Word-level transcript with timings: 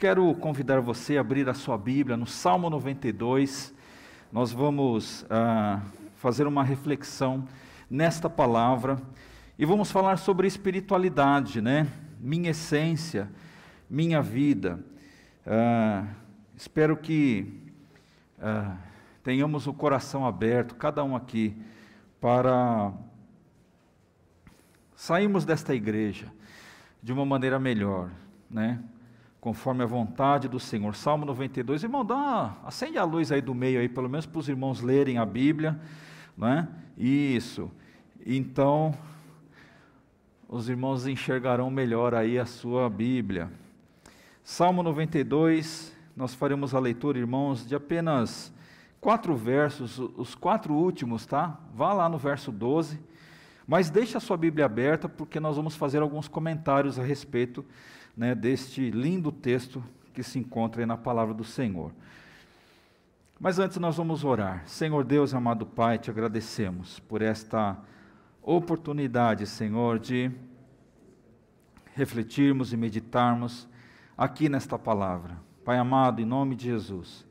quero 0.00 0.34
convidar 0.34 0.80
você 0.80 1.18
a 1.18 1.20
abrir 1.20 1.46
a 1.46 1.52
sua 1.52 1.76
Bíblia 1.76 2.16
no 2.16 2.26
Salmo 2.26 2.70
92. 2.70 3.74
Nós 4.32 4.50
vamos 4.50 5.26
ah, 5.28 5.82
fazer 6.16 6.46
uma 6.46 6.64
reflexão 6.64 7.46
nesta 7.90 8.30
palavra 8.30 8.98
e 9.58 9.66
vamos 9.66 9.92
falar 9.92 10.16
sobre 10.16 10.46
espiritualidade, 10.46 11.60
né? 11.60 11.86
Minha 12.18 12.52
essência, 12.52 13.30
minha 13.90 14.22
vida. 14.22 14.82
Ah, 15.46 16.06
espero 16.56 16.96
que 16.96 17.60
ah, 18.40 18.78
tenhamos 19.22 19.66
o 19.66 19.74
coração 19.74 20.24
aberto, 20.26 20.76
cada 20.76 21.04
um 21.04 21.14
aqui, 21.14 21.54
para 22.18 22.90
sairmos 24.96 25.44
desta 25.44 25.74
igreja 25.74 26.32
de 27.02 27.12
uma 27.12 27.26
maneira 27.26 27.58
melhor, 27.58 28.08
né? 28.50 28.82
Conforme 29.40 29.82
a 29.82 29.86
vontade 29.86 30.48
do 30.48 30.60
Senhor. 30.60 30.94
Salmo 30.94 31.24
92. 31.24 31.82
Irmão, 31.82 32.04
dá 32.04 32.14
uma, 32.14 32.56
acende 32.64 32.98
a 32.98 33.04
luz 33.04 33.32
aí 33.32 33.40
do 33.40 33.54
meio 33.54 33.80
aí, 33.80 33.88
pelo 33.88 34.08
menos 34.08 34.26
para 34.26 34.38
os 34.38 34.48
irmãos 34.48 34.82
lerem 34.82 35.16
a 35.16 35.24
Bíblia, 35.24 35.80
né? 36.36 36.68
Isso. 36.98 37.70
Então, 38.26 38.94
os 40.48 40.68
irmãos 40.68 41.06
enxergarão 41.06 41.70
melhor 41.70 42.14
aí 42.14 42.38
a 42.38 42.44
sua 42.44 42.90
Bíblia. 42.90 43.50
Salmo 44.44 44.82
92, 44.82 45.96
nós 46.14 46.34
faremos 46.34 46.74
a 46.74 46.78
leitura, 46.78 47.18
irmãos, 47.18 47.66
de 47.66 47.74
apenas 47.74 48.52
quatro 49.00 49.34
versos, 49.34 49.98
os 49.98 50.34
quatro 50.34 50.74
últimos, 50.74 51.24
tá? 51.24 51.58
Vá 51.74 51.92
lá 51.94 52.08
no 52.08 52.18
verso 52.18 52.52
12 52.52 53.10
mas 53.70 53.88
deixe 53.88 54.16
a 54.16 54.20
sua 54.20 54.36
Bíblia 54.36 54.64
aberta, 54.64 55.08
porque 55.08 55.38
nós 55.38 55.54
vamos 55.54 55.76
fazer 55.76 56.02
alguns 56.02 56.26
comentários 56.26 56.98
a 56.98 57.04
respeito 57.04 57.64
né, 58.16 58.34
deste 58.34 58.90
lindo 58.90 59.30
texto 59.32 59.82
que 60.12 60.22
se 60.22 60.38
encontra 60.38 60.84
na 60.86 60.96
palavra 60.96 61.34
do 61.34 61.44
Senhor. 61.44 61.92
Mas 63.38 63.58
antes 63.58 63.78
nós 63.78 63.96
vamos 63.96 64.22
orar. 64.22 64.62
Senhor 64.66 65.02
Deus, 65.02 65.32
amado 65.32 65.64
Pai, 65.64 65.98
te 65.98 66.10
agradecemos 66.10 67.00
por 67.00 67.22
esta 67.22 67.78
oportunidade, 68.42 69.46
Senhor, 69.46 69.98
de 69.98 70.30
refletirmos 71.94 72.72
e 72.72 72.76
meditarmos 72.76 73.68
aqui 74.16 74.48
nesta 74.48 74.78
palavra. 74.78 75.38
Pai 75.64 75.78
amado, 75.78 76.20
em 76.20 76.26
nome 76.26 76.54
de 76.54 76.64
Jesus, 76.64 77.26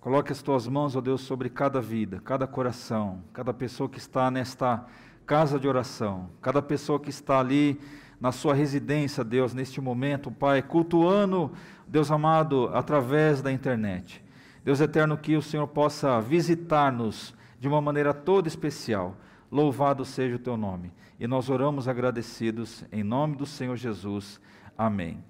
coloque 0.00 0.32
as 0.32 0.42
tuas 0.42 0.66
mãos, 0.66 0.96
ó 0.96 1.00
Deus, 1.00 1.20
sobre 1.20 1.48
cada 1.48 1.80
vida, 1.80 2.20
cada 2.24 2.46
coração, 2.46 3.22
cada 3.32 3.52
pessoa 3.52 3.88
que 3.88 3.98
está 3.98 4.30
nesta 4.30 4.84
casa 5.26 5.58
de 5.58 5.68
oração, 5.68 6.30
cada 6.42 6.60
pessoa 6.60 6.98
que 6.98 7.10
está 7.10 7.38
ali 7.38 7.80
na 8.20 8.32
sua 8.32 8.54
residência, 8.54 9.22
Deus, 9.22 9.54
neste 9.54 9.80
momento, 9.80 10.30
Pai, 10.30 10.62
cultuando, 10.62 11.52
Deus 11.86 12.10
amado, 12.10 12.70
através 12.72 13.42
da 13.42 13.52
internet. 13.52 14.22
Deus 14.64 14.80
eterno, 14.80 15.16
que 15.16 15.36
o 15.36 15.42
Senhor 15.42 15.66
possa 15.66 16.20
visitar-nos 16.20 17.34
de 17.60 17.68
uma 17.68 17.80
maneira 17.80 18.14
toda 18.14 18.48
especial. 18.48 19.16
Louvado 19.50 20.04
seja 20.04 20.36
o 20.36 20.38
teu 20.38 20.56
nome. 20.56 20.92
E 21.20 21.26
nós 21.26 21.48
oramos 21.48 21.86
agradecidos 21.86 22.84
em 22.90 23.02
nome 23.02 23.36
do 23.36 23.46
Senhor 23.46 23.76
Jesus. 23.76 24.40
Amém. 24.76 25.22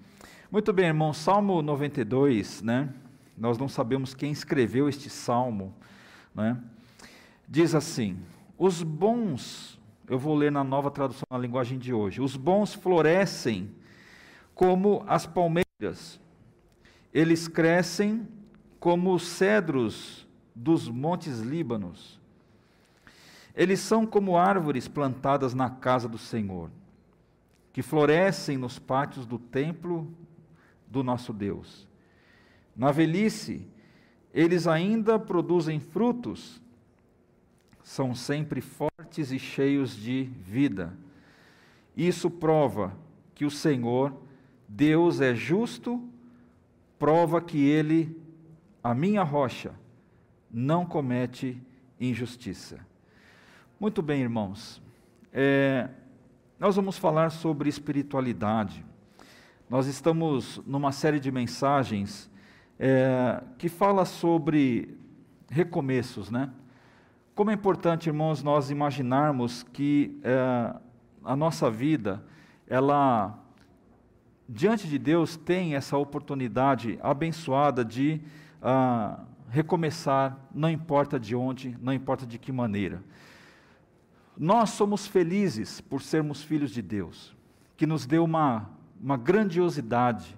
Muito 0.51 0.71
bem, 0.71 0.85
irmão, 0.85 1.13
Salmo 1.13 1.61
92, 1.61 2.61
né? 2.61 2.89
Nós 3.37 3.57
não 3.57 3.67
sabemos 3.67 4.13
quem 4.13 4.31
escreveu 4.31 4.87
este 4.87 5.09
salmo, 5.09 5.73
né? 6.33 6.57
Diz 7.47 7.75
assim: 7.75 8.17
Os 8.57 8.81
bons 8.81 9.74
eu 10.07 10.19
vou 10.19 10.35
ler 10.35 10.51
na 10.51 10.63
nova 10.63 10.91
tradução 10.91 11.25
na 11.29 11.37
linguagem 11.37 11.77
de 11.77 11.93
hoje. 11.93 12.21
Os 12.21 12.35
bons 12.35 12.73
florescem 12.73 13.71
como 14.53 15.03
as 15.07 15.25
palmeiras, 15.25 16.19
eles 17.13 17.47
crescem 17.47 18.27
como 18.79 19.13
os 19.13 19.23
cedros 19.23 20.27
dos 20.55 20.87
montes 20.87 21.39
Líbanos. 21.39 22.19
Eles 23.55 23.79
são 23.79 24.05
como 24.05 24.37
árvores 24.37 24.87
plantadas 24.87 25.53
na 25.53 25.69
casa 25.69 26.07
do 26.07 26.17
Senhor, 26.17 26.69
que 27.73 27.81
florescem 27.81 28.57
nos 28.57 28.77
pátios 28.77 29.25
do 29.25 29.39
templo 29.39 30.13
do 30.87 31.03
nosso 31.03 31.33
Deus. 31.33 31.87
Na 32.75 32.91
velhice, 32.91 33.65
eles 34.33 34.67
ainda 34.67 35.17
produzem 35.17 35.79
frutos 35.79 36.61
são 37.85 38.15
sempre 38.15 38.61
fortes 38.61 39.31
e 39.31 39.37
cheios 39.37 39.95
de 39.95 40.23
vida. 40.41 40.91
Isso 41.95 42.31
prova 42.31 42.97
que 43.35 43.45
o 43.45 43.51
Senhor, 43.51 44.11
Deus, 44.67 45.21
é 45.21 45.35
justo, 45.35 46.03
prova 46.97 47.39
que 47.39 47.63
Ele, 47.63 48.19
a 48.83 48.95
minha 48.95 49.21
rocha, 49.21 49.71
não 50.51 50.83
comete 50.83 51.61
injustiça. 52.01 52.79
Muito 53.79 54.01
bem, 54.01 54.23
irmãos. 54.23 54.81
É, 55.31 55.87
nós 56.59 56.75
vamos 56.75 56.97
falar 56.97 57.29
sobre 57.29 57.69
espiritualidade. 57.69 58.83
Nós 59.69 59.85
estamos 59.85 60.59
numa 60.65 60.91
série 60.91 61.19
de 61.19 61.31
mensagens 61.31 62.31
é, 62.79 63.43
que 63.59 63.69
fala 63.69 64.05
sobre 64.05 64.97
recomeços, 65.51 66.31
né? 66.31 66.51
Como 67.35 67.51
é 67.51 67.53
importante, 67.53 68.07
irmãos, 68.07 68.41
nós 68.41 68.69
imaginarmos 68.69 69.61
que 69.61 70.17
é, 70.23 70.73
a 71.21 71.35
nossa 71.35 71.69
vida, 71.69 72.23
ela, 72.65 73.37
diante 74.47 74.87
de 74.87 74.97
Deus, 74.97 75.35
tem 75.35 75.75
essa 75.75 75.97
oportunidade 75.97 76.97
abençoada 77.03 77.83
de 77.83 78.21
ah, 78.61 79.19
recomeçar, 79.49 80.39
não 80.53 80.69
importa 80.69 81.19
de 81.19 81.35
onde, 81.35 81.77
não 81.81 81.91
importa 81.91 82.25
de 82.25 82.39
que 82.39 82.53
maneira. 82.53 83.03
Nós 84.37 84.69
somos 84.69 85.05
felizes 85.05 85.81
por 85.81 86.01
sermos 86.01 86.41
filhos 86.41 86.71
de 86.71 86.81
Deus, 86.81 87.35
que 87.75 87.85
nos 87.85 88.05
deu 88.05 88.23
uma, 88.23 88.69
uma 88.97 89.17
grandiosidade, 89.17 90.37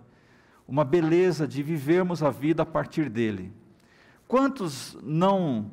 uma 0.67 0.83
beleza 0.83 1.47
de 1.47 1.61
vivermos 1.61 2.23
a 2.23 2.31
vida 2.31 2.63
a 2.63 2.65
partir 2.65 3.07
dele. 3.07 3.53
Quantos 4.27 4.97
não 5.03 5.69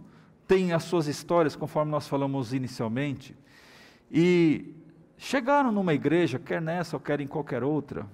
têm 0.47 0.73
as 0.73 0.85
suas 0.85 1.07
histórias, 1.07 1.57
conforme 1.57 1.91
nós 1.91 2.07
falamos 2.07 2.53
inicialmente, 2.53 3.37
e 4.11 4.75
chegaram 5.17 5.73
numa 5.73 5.95
igreja, 5.95 6.39
quer 6.39 6.61
nessa 6.61 6.97
ou 6.97 7.01
quer 7.01 7.21
em 7.21 7.27
qualquer 7.27 7.63
outra, 7.63 8.07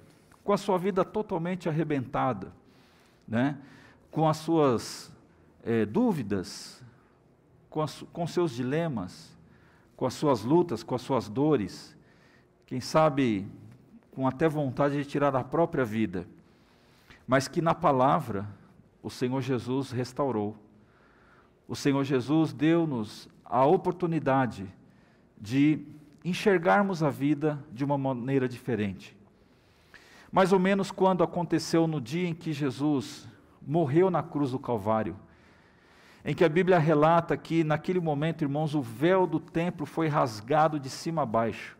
com 0.43 0.53
a 0.53 0.57
sua 0.57 0.77
vida 0.77 1.03
totalmente 1.03 1.69
arrebentada, 1.69 2.51
né? 3.27 3.57
com 4.09 4.27
as 4.27 4.37
suas 4.37 5.11
é, 5.63 5.85
dúvidas, 5.85 6.83
com, 7.69 7.81
as, 7.81 8.03
com 8.11 8.25
seus 8.27 8.51
dilemas, 8.51 9.37
com 9.95 10.05
as 10.05 10.13
suas 10.13 10.43
lutas, 10.43 10.83
com 10.83 10.95
as 10.95 11.01
suas 11.01 11.29
dores, 11.29 11.95
quem 12.65 12.81
sabe 12.81 13.47
com 14.11 14.27
até 14.27 14.47
vontade 14.47 14.95
de 14.95 15.05
tirar 15.05 15.35
a 15.35 15.43
própria 15.43 15.85
vida, 15.85 16.27
mas 17.27 17.47
que 17.47 17.61
na 17.61 17.73
palavra 17.73 18.47
o 19.01 19.09
Senhor 19.09 19.41
Jesus 19.41 19.91
restaurou 19.91 20.55
o 21.71 21.75
Senhor 21.75 22.03
Jesus 22.03 22.51
deu-nos 22.51 23.29
a 23.45 23.65
oportunidade 23.65 24.67
de 25.39 25.79
enxergarmos 26.21 27.01
a 27.01 27.09
vida 27.09 27.63
de 27.71 27.85
uma 27.85 27.97
maneira 27.97 28.45
diferente. 28.45 29.17
Mais 30.29 30.51
ou 30.51 30.59
menos 30.59 30.91
quando 30.91 31.23
aconteceu 31.23 31.87
no 31.87 32.01
dia 32.01 32.27
em 32.27 32.33
que 32.33 32.51
Jesus 32.51 33.25
morreu 33.65 34.11
na 34.11 34.21
cruz 34.21 34.51
do 34.51 34.59
Calvário, 34.59 35.15
em 36.25 36.35
que 36.35 36.43
a 36.43 36.49
Bíblia 36.49 36.77
relata 36.77 37.37
que 37.37 37.63
naquele 37.63 38.01
momento, 38.01 38.41
irmãos, 38.41 38.75
o 38.75 38.81
véu 38.81 39.25
do 39.25 39.39
templo 39.39 39.85
foi 39.85 40.09
rasgado 40.09 40.77
de 40.77 40.89
cima 40.89 41.21
a 41.21 41.25
baixo. 41.25 41.77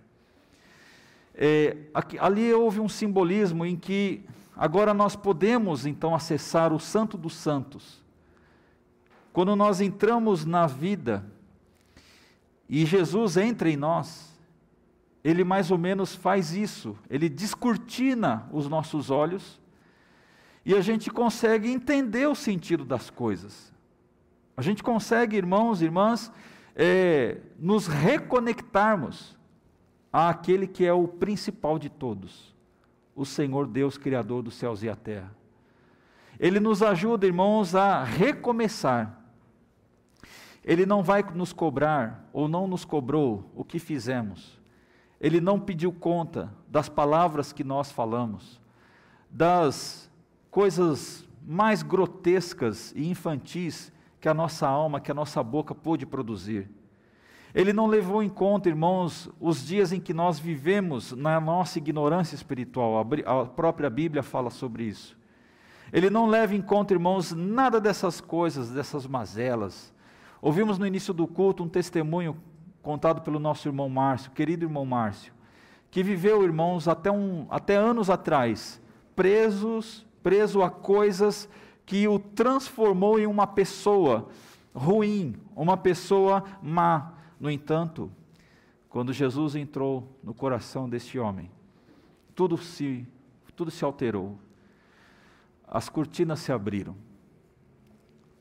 É, 1.35 1.75
aqui, 1.93 2.17
ali 2.17 2.53
houve 2.53 2.79
um 2.79 2.87
simbolismo 2.87 3.65
em 3.65 3.75
que 3.75 4.23
agora 4.55 4.93
nós 4.93 5.17
podemos 5.17 5.85
então 5.85 6.15
acessar 6.15 6.71
o 6.71 6.79
Santo 6.79 7.17
dos 7.17 7.35
Santos 7.35 8.00
quando 9.33 9.55
nós 9.55 9.79
entramos 9.79 10.45
na 10.45 10.67
vida 10.67 11.25
e 12.67 12.85
Jesus 12.85 13.37
entra 13.37 13.69
em 13.69 13.77
nós, 13.77 14.31
ele 15.23 15.43
mais 15.43 15.71
ou 15.71 15.77
menos 15.77 16.15
faz 16.15 16.53
isso, 16.53 16.97
ele 17.09 17.29
descortina 17.29 18.47
os 18.51 18.67
nossos 18.67 19.09
olhos 19.09 19.59
e 20.65 20.75
a 20.75 20.81
gente 20.81 21.09
consegue 21.09 21.69
entender 21.69 22.27
o 22.27 22.35
sentido 22.35 22.83
das 22.83 23.09
coisas. 23.09 23.71
A 24.55 24.61
gente 24.61 24.83
consegue, 24.83 25.37
irmãos 25.37 25.81
e 25.81 25.85
irmãs, 25.85 26.31
é, 26.75 27.37
nos 27.57 27.87
reconectarmos 27.87 29.37
àquele 30.11 30.67
que 30.67 30.85
é 30.85 30.93
o 30.93 31.07
principal 31.07 31.79
de 31.79 31.89
todos, 31.89 32.55
o 33.15 33.25
Senhor 33.25 33.67
Deus, 33.67 33.97
Criador 33.97 34.43
dos 34.43 34.55
céus 34.55 34.83
e 34.83 34.89
a 34.89 34.95
terra. 34.95 35.33
Ele 36.39 36.59
nos 36.59 36.81
ajuda, 36.81 37.25
irmãos, 37.25 37.75
a 37.75 38.03
recomeçar 38.03 39.20
ele 40.63 40.85
não 40.85 41.01
vai 41.01 41.23
nos 41.23 41.53
cobrar, 41.53 42.29
ou 42.31 42.47
não 42.47 42.67
nos 42.67 42.85
cobrou, 42.85 43.49
o 43.55 43.63
que 43.63 43.79
fizemos. 43.79 44.59
Ele 45.19 45.41
não 45.41 45.59
pediu 45.59 45.91
conta 45.91 46.53
das 46.67 46.87
palavras 46.87 47.51
que 47.51 47.63
nós 47.63 47.91
falamos, 47.91 48.59
das 49.29 50.09
coisas 50.49 51.27
mais 51.45 51.81
grotescas 51.81 52.93
e 52.95 53.09
infantis 53.09 53.91
que 54.19 54.29
a 54.29 54.33
nossa 54.33 54.67
alma, 54.67 54.99
que 54.99 55.11
a 55.11 55.15
nossa 55.15 55.41
boca 55.41 55.73
pôde 55.73 56.05
produzir. 56.05 56.69
Ele 57.53 57.73
não 57.73 57.87
levou 57.87 58.23
em 58.23 58.29
conta, 58.29 58.69
irmãos, 58.69 59.29
os 59.39 59.65
dias 59.65 59.91
em 59.91 59.99
que 59.99 60.13
nós 60.13 60.39
vivemos 60.39 61.11
na 61.11 61.39
nossa 61.39 61.79
ignorância 61.79 62.35
espiritual. 62.35 63.05
A 63.25 63.45
própria 63.45 63.89
Bíblia 63.89 64.23
fala 64.23 64.49
sobre 64.49 64.83
isso. 64.83 65.17
Ele 65.91 66.09
não 66.09 66.27
leva 66.27 66.55
em 66.55 66.61
conta, 66.61 66.93
irmãos, 66.93 67.33
nada 67.33 67.81
dessas 67.81 68.21
coisas, 68.21 68.69
dessas 68.69 69.05
mazelas. 69.05 69.93
Ouvimos 70.41 70.79
no 70.79 70.87
início 70.87 71.13
do 71.13 71.27
culto 71.27 71.63
um 71.63 71.69
testemunho 71.69 72.35
contado 72.81 73.21
pelo 73.21 73.37
nosso 73.37 73.67
irmão 73.67 73.87
Márcio, 73.87 74.31
querido 74.31 74.65
irmão 74.65 74.83
Márcio, 74.83 75.31
que 75.91 76.01
viveu, 76.01 76.43
irmãos, 76.43 76.87
até, 76.87 77.11
um, 77.11 77.45
até 77.47 77.75
anos 77.75 78.09
atrás, 78.09 78.81
presos, 79.15 80.03
preso 80.23 80.63
a 80.63 80.69
coisas 80.71 81.47
que 81.85 82.07
o 82.07 82.17
transformou 82.17 83.19
em 83.19 83.27
uma 83.27 83.45
pessoa 83.45 84.29
ruim, 84.73 85.35
uma 85.55 85.77
pessoa 85.77 86.43
má. 86.59 87.13
No 87.39 87.51
entanto, 87.51 88.11
quando 88.89 89.13
Jesus 89.13 89.55
entrou 89.55 90.17
no 90.23 90.33
coração 90.33 90.89
deste 90.89 91.19
homem, 91.19 91.51
tudo 92.33 92.57
se, 92.57 93.05
tudo 93.55 93.69
se 93.69 93.85
alterou. 93.85 94.39
As 95.67 95.87
cortinas 95.87 96.39
se 96.39 96.51
abriram, 96.51 96.95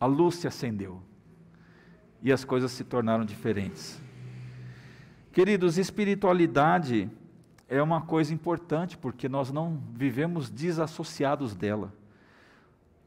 a 0.01 0.07
luz 0.07 0.37
se 0.37 0.49
acendeu 0.49 1.03
e 2.23 2.33
as 2.33 2.45
coisas 2.45 2.71
se 2.73 2.85
tornaram 2.85 3.25
diferentes. 3.25 4.01
Queridos, 5.33 5.79
espiritualidade 5.79 7.09
é 7.69 7.83
uma 7.83 8.01
coisa 8.01 8.35
importante 8.35 8.99
porque 8.99 9.29
nós 9.29 9.53
não 9.53 9.81
vivemos 9.95 10.51
desassociados 10.51 11.55
dela. 11.55 11.93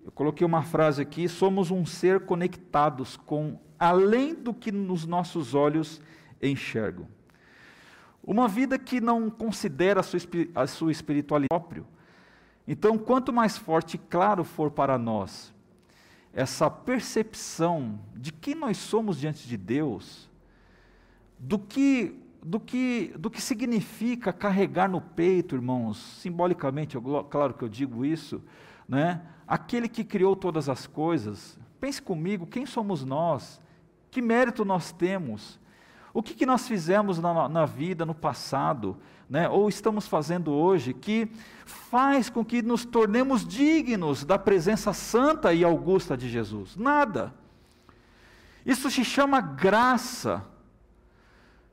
Eu 0.05 0.11
coloquei 0.11 0.45
uma 0.45 0.63
frase 0.63 1.01
aqui: 1.01 1.27
somos 1.27 1.69
um 1.69 1.85
ser 1.85 2.21
conectados 2.21 3.17
com 3.17 3.59
além 3.77 4.33
do 4.33 4.53
que 4.53 4.71
nos 4.71 5.05
nossos 5.05 5.53
olhos 5.53 6.01
enxergam. 6.41 7.07
Uma 8.23 8.47
vida 8.47 8.79
que 8.79 9.01
não 9.01 9.29
considera 9.29 9.99
a 9.99 10.03
sua, 10.03 10.19
a 10.55 10.65
sua 10.65 10.91
espiritualidade 10.91 11.49
próprio. 11.49 11.85
Então, 12.65 12.97
quanto 12.97 13.33
mais 13.33 13.57
forte 13.57 13.95
e 13.95 13.97
claro 13.97 14.43
for 14.43 14.71
para 14.71 14.97
nós 14.97 15.53
essa 16.33 16.67
percepção 16.69 17.99
de 18.15 18.32
quem 18.43 18.55
nós 18.55 18.75
somos 18.75 19.17
diante 19.17 19.47
de 19.47 19.55
Deus, 19.55 20.29
do 21.39 21.57
que 21.57 22.19
do 22.43 22.59
que 22.59 23.13
do 23.17 23.29
que 23.29 23.41
significa 23.41 24.33
carregar 24.33 24.89
no 24.89 24.99
peito, 24.99 25.55
irmãos, 25.55 25.97
simbolicamente, 26.21 26.95
eu, 26.95 27.01
claro 27.23 27.53
que 27.53 27.63
eu 27.63 27.69
digo 27.69 28.03
isso, 28.03 28.43
né? 28.87 29.21
Aquele 29.47 29.87
que 29.87 30.03
criou 30.03 30.35
todas 30.35 30.67
as 30.67 30.85
coisas. 30.85 31.57
Pense 31.79 32.01
comigo, 32.01 32.45
quem 32.45 32.65
somos 32.65 33.05
nós? 33.05 33.61
Que 34.11 34.21
mérito 34.21 34.65
nós 34.65 34.91
temos? 34.91 35.57
O 36.13 36.21
que, 36.21 36.33
que 36.33 36.45
nós 36.45 36.67
fizemos 36.67 37.19
na, 37.19 37.47
na 37.47 37.65
vida, 37.65 38.05
no 38.05 38.13
passado, 38.13 38.97
né? 39.29 39.47
ou 39.47 39.69
estamos 39.69 40.05
fazendo 40.05 40.51
hoje, 40.51 40.93
que 40.93 41.31
faz 41.65 42.29
com 42.29 42.43
que 42.43 42.61
nos 42.61 42.83
tornemos 42.83 43.47
dignos 43.47 44.25
da 44.25 44.37
presença 44.37 44.91
santa 44.91 45.53
e 45.53 45.63
augusta 45.63 46.17
de 46.17 46.29
Jesus? 46.29 46.75
Nada. 46.75 47.33
Isso 48.65 48.89
se 48.89 49.03
chama 49.03 49.41
graça. 49.41 50.43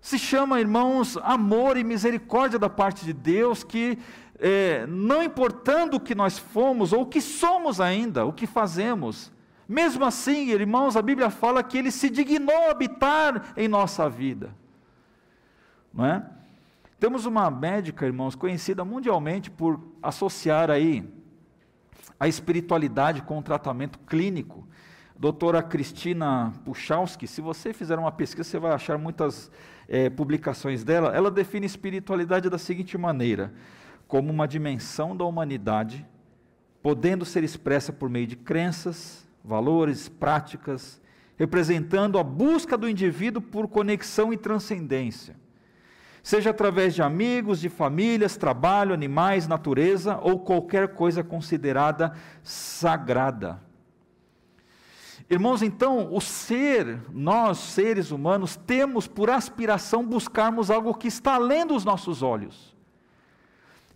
Se 0.01 0.19
chama, 0.19 0.61
irmãos, 0.61 1.17
amor 1.19 1.77
e 1.77 1.85
misericórdia 1.85 2.59
da 2.59 2.71
parte 2.71 3.05
de 3.05 3.13
Deus, 3.13 3.63
que 3.63 3.99
é, 4.39 4.87
não 4.87 5.23
importando 5.23 5.99
o 5.99 6.01
que 6.01 6.15
nós 6.15 6.39
fomos 6.39 6.93
ou 6.93 7.03
o 7.03 7.07
que 7.07 7.21
somos 7.21 7.81
ainda, 7.81 8.25
o 8.25 8.33
que 8.33 8.47
fazemos, 8.47 9.31
mesmo 9.69 10.05
assim, 10.05 10.51
irmãos, 10.51 10.97
a 10.97 11.03
Bíblia 11.03 11.31
fala 11.31 11.63
que 11.63 11.79
Ele 11.79 11.93
se 11.93 12.11
dignou 12.11 12.71
habitar 12.71 13.53
em 13.57 13.69
nossa 13.69 14.09
vida, 14.09 14.53
não 15.95 16.05
é? 16.05 16.27
Temos 16.99 17.25
uma 17.25 17.51
médica, 17.51 18.05
irmãos, 18.05 18.35
conhecida 18.35 18.85
mundialmente 18.85 19.51
por 19.51 19.81
associar 20.03 20.71
aí 20.71 21.09
a 22.19 22.29
espiritualidade 22.29 23.23
com 23.23 23.39
o 23.39 23.43
tratamento 23.43 23.99
clínico. 24.01 24.67
Doutora 25.21 25.63
Cristina 25.63 26.51
Puchalski, 26.65 27.27
se 27.27 27.43
você 27.43 27.75
fizer 27.75 27.99
uma 27.99 28.11
pesquisa, 28.11 28.49
você 28.49 28.59
vai 28.59 28.73
achar 28.73 28.97
muitas 28.97 29.51
é, 29.87 30.09
publicações 30.09 30.83
dela. 30.83 31.15
Ela 31.15 31.31
define 31.31 31.67
espiritualidade 31.67 32.49
da 32.49 32.57
seguinte 32.57 32.97
maneira: 32.97 33.53
como 34.09 34.33
uma 34.33 34.49
dimensão 34.49 35.15
da 35.15 35.27
humanidade, 35.27 36.07
podendo 36.83 37.27
ser 37.27 37.45
expressa 37.45 37.93
por 37.93 38.09
meio 38.09 38.27
de 38.27 38.35
crenças, 38.35 39.29
valores, 39.45 40.09
práticas, 40.09 40.99
representando 41.37 42.19
a 42.19 42.25
busca 42.25 42.79
do 42.79 42.89
indivíduo 42.89 43.43
por 43.43 43.69
conexão 43.69 44.33
e 44.33 44.39
transcendência, 44.39 45.37
seja 46.23 46.49
através 46.49 46.95
de 46.95 47.03
amigos, 47.03 47.61
de 47.61 47.69
famílias, 47.69 48.39
trabalho, 48.39 48.95
animais, 48.95 49.47
natureza 49.47 50.19
ou 50.23 50.39
qualquer 50.39 50.95
coisa 50.95 51.23
considerada 51.23 52.15
sagrada. 52.43 53.69
Irmãos, 55.31 55.63
então, 55.63 56.13
o 56.13 56.21
ser, 56.21 57.03
nós, 57.13 57.59
seres 57.59 58.11
humanos, 58.11 58.57
temos 58.57 59.07
por 59.07 59.31
aspiração 59.31 60.05
buscarmos 60.05 60.73
algo 60.73 60.93
que 60.93 61.07
está 61.07 61.37
além 61.37 61.65
dos 61.65 61.85
nossos 61.85 62.21
olhos, 62.21 62.77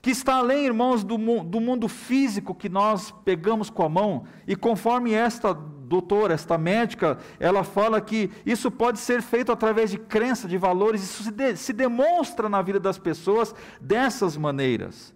que 0.00 0.10
está 0.10 0.36
além, 0.36 0.66
irmãos, 0.66 1.02
do, 1.02 1.18
do 1.42 1.60
mundo 1.60 1.88
físico 1.88 2.54
que 2.54 2.68
nós 2.68 3.10
pegamos 3.24 3.68
com 3.68 3.82
a 3.82 3.88
mão, 3.88 4.26
e 4.46 4.54
conforme 4.54 5.12
esta 5.12 5.52
doutora, 5.52 6.34
esta 6.34 6.56
médica, 6.56 7.18
ela 7.40 7.64
fala 7.64 8.00
que 8.00 8.30
isso 8.46 8.70
pode 8.70 9.00
ser 9.00 9.20
feito 9.20 9.50
através 9.50 9.90
de 9.90 9.98
crença, 9.98 10.46
de 10.46 10.56
valores, 10.56 11.02
isso 11.02 11.24
se, 11.24 11.32
de, 11.32 11.56
se 11.56 11.72
demonstra 11.72 12.48
na 12.48 12.62
vida 12.62 12.78
das 12.78 12.96
pessoas 12.96 13.52
dessas 13.80 14.36
maneiras. 14.36 15.12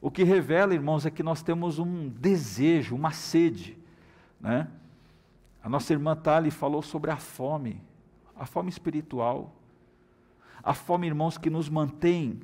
O 0.00 0.10
que 0.10 0.24
revela, 0.24 0.72
irmãos, 0.72 1.04
é 1.04 1.10
que 1.10 1.22
nós 1.22 1.42
temos 1.42 1.78
um 1.78 2.08
desejo, 2.08 2.94
uma 2.94 3.12
sede, 3.12 3.76
né? 4.40 4.68
A 5.62 5.68
nossa 5.68 5.92
irmã 5.92 6.16
Tali 6.16 6.50
falou 6.50 6.82
sobre 6.82 7.10
a 7.10 7.16
fome, 7.16 7.80
a 8.34 8.44
fome 8.44 8.68
espiritual, 8.68 9.54
a 10.62 10.74
fome, 10.74 11.06
irmãos, 11.06 11.38
que 11.38 11.48
nos 11.48 11.68
mantém 11.68 12.40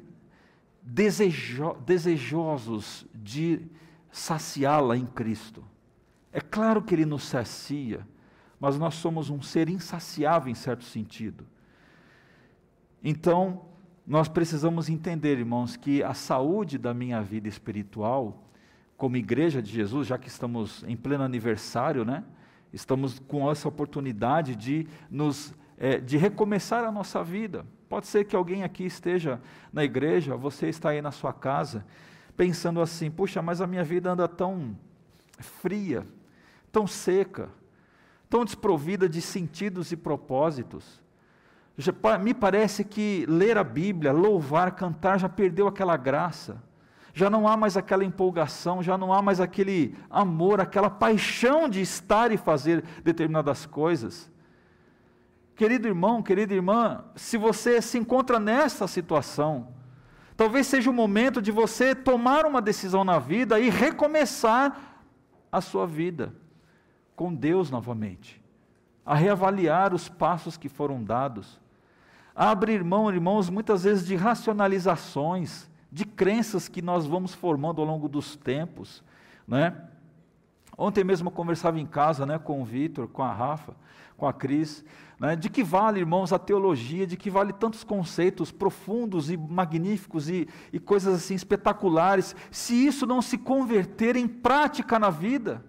desejo, 0.82 1.74
desejosos 1.84 3.06
de 3.14 3.66
saciá-la 4.10 4.96
em 4.96 5.06
Cristo. 5.06 5.64
É 6.32 6.40
claro 6.40 6.82
que 6.82 6.94
Ele 6.94 7.04
nos 7.04 7.24
sacia, 7.24 8.06
mas 8.60 8.78
nós 8.78 8.94
somos 8.94 9.30
um 9.30 9.42
ser 9.42 9.68
insaciável 9.68 10.50
em 10.50 10.54
certo 10.54 10.84
sentido. 10.84 11.46
Então, 13.02 13.62
nós 14.06 14.28
precisamos 14.28 14.88
entender, 14.88 15.38
irmãos, 15.38 15.76
que 15.76 16.02
a 16.02 16.14
saúde 16.14 16.78
da 16.78 16.94
minha 16.94 17.20
vida 17.22 17.48
espiritual, 17.48 18.44
como 18.96 19.16
igreja 19.16 19.60
de 19.62 19.70
Jesus, 19.70 20.06
já 20.06 20.18
que 20.18 20.28
estamos 20.28 20.82
em 20.84 20.96
pleno 20.96 21.22
aniversário, 21.24 22.04
né? 22.04 22.24
Estamos 22.72 23.18
com 23.18 23.50
essa 23.50 23.68
oportunidade 23.68 24.54
de 24.54 24.86
nos 25.10 25.54
é, 25.78 25.98
de 25.98 26.16
recomeçar 26.16 26.84
a 26.84 26.92
nossa 26.92 27.22
vida. 27.22 27.64
Pode 27.88 28.06
ser 28.06 28.24
que 28.24 28.36
alguém 28.36 28.64
aqui 28.64 28.84
esteja 28.84 29.40
na 29.72 29.84
igreja, 29.84 30.36
você 30.36 30.68
está 30.68 30.90
aí 30.90 31.00
na 31.00 31.10
sua 31.10 31.32
casa, 31.32 31.86
pensando 32.36 32.80
assim: 32.80 33.10
puxa, 33.10 33.40
mas 33.40 33.60
a 33.60 33.66
minha 33.66 33.84
vida 33.84 34.10
anda 34.10 34.28
tão 34.28 34.76
fria, 35.38 36.06
tão 36.70 36.86
seca, 36.86 37.48
tão 38.28 38.44
desprovida 38.44 39.08
de 39.08 39.22
sentidos 39.22 39.92
e 39.92 39.96
propósitos. 39.96 41.00
Já, 41.76 41.92
me 42.18 42.34
parece 42.34 42.82
que 42.84 43.24
ler 43.28 43.56
a 43.56 43.62
Bíblia, 43.62 44.12
louvar, 44.12 44.74
cantar 44.74 45.18
já 45.18 45.28
perdeu 45.28 45.68
aquela 45.68 45.96
graça 45.96 46.62
já 47.18 47.28
não 47.28 47.48
há 47.48 47.56
mais 47.56 47.76
aquela 47.76 48.04
empolgação, 48.04 48.80
já 48.80 48.96
não 48.96 49.12
há 49.12 49.20
mais 49.20 49.40
aquele 49.40 49.96
amor, 50.08 50.60
aquela 50.60 50.88
paixão 50.88 51.68
de 51.68 51.80
estar 51.80 52.30
e 52.30 52.36
fazer 52.36 52.84
determinadas 53.02 53.66
coisas. 53.66 54.30
Querido 55.56 55.88
irmão, 55.88 56.22
querida 56.22 56.54
irmã, 56.54 57.04
se 57.16 57.36
você 57.36 57.82
se 57.82 57.98
encontra 57.98 58.38
nessa 58.38 58.86
situação, 58.86 59.66
talvez 60.36 60.68
seja 60.68 60.88
o 60.88 60.92
momento 60.92 61.42
de 61.42 61.50
você 61.50 61.92
tomar 61.92 62.46
uma 62.46 62.62
decisão 62.62 63.02
na 63.02 63.18
vida 63.18 63.58
e 63.58 63.68
recomeçar 63.68 64.78
a 65.50 65.60
sua 65.60 65.88
vida 65.88 66.32
com 67.16 67.34
Deus 67.34 67.68
novamente, 67.68 68.40
a 69.04 69.16
reavaliar 69.16 69.92
os 69.92 70.08
passos 70.08 70.56
que 70.56 70.68
foram 70.68 71.02
dados, 71.02 71.58
a 72.32 72.52
abrir 72.52 72.84
mão, 72.84 73.10
irmãos, 73.10 73.50
muitas 73.50 73.82
vezes 73.82 74.06
de 74.06 74.14
racionalizações, 74.14 75.68
de 75.90 76.04
crenças 76.04 76.68
que 76.68 76.82
nós 76.82 77.06
vamos 77.06 77.34
formando 77.34 77.80
ao 77.80 77.86
longo 77.86 78.08
dos 78.08 78.36
tempos, 78.36 79.02
né? 79.46 79.74
Ontem 80.76 81.02
mesmo 81.02 81.28
eu 81.28 81.32
conversava 81.32 81.80
em 81.80 81.86
casa 81.86 82.24
né, 82.24 82.38
com 82.38 82.62
o 82.62 82.64
Vitor, 82.64 83.08
com 83.08 83.22
a 83.22 83.32
Rafa, 83.32 83.74
com 84.16 84.28
a 84.28 84.32
Cris, 84.32 84.84
né, 85.18 85.34
de 85.34 85.50
que 85.50 85.64
vale, 85.64 85.98
irmãos, 85.98 86.32
a 86.32 86.38
teologia, 86.38 87.04
de 87.04 87.16
que 87.16 87.28
vale 87.28 87.52
tantos 87.52 87.82
conceitos 87.82 88.52
profundos 88.52 89.28
e 89.28 89.36
magníficos 89.36 90.28
e, 90.28 90.48
e 90.72 90.78
coisas 90.78 91.14
assim 91.14 91.34
espetaculares, 91.34 92.36
se 92.50 92.74
isso 92.74 93.06
não 93.06 93.20
se 93.20 93.36
converter 93.36 94.14
em 94.14 94.28
prática 94.28 95.00
na 95.00 95.10
vida 95.10 95.64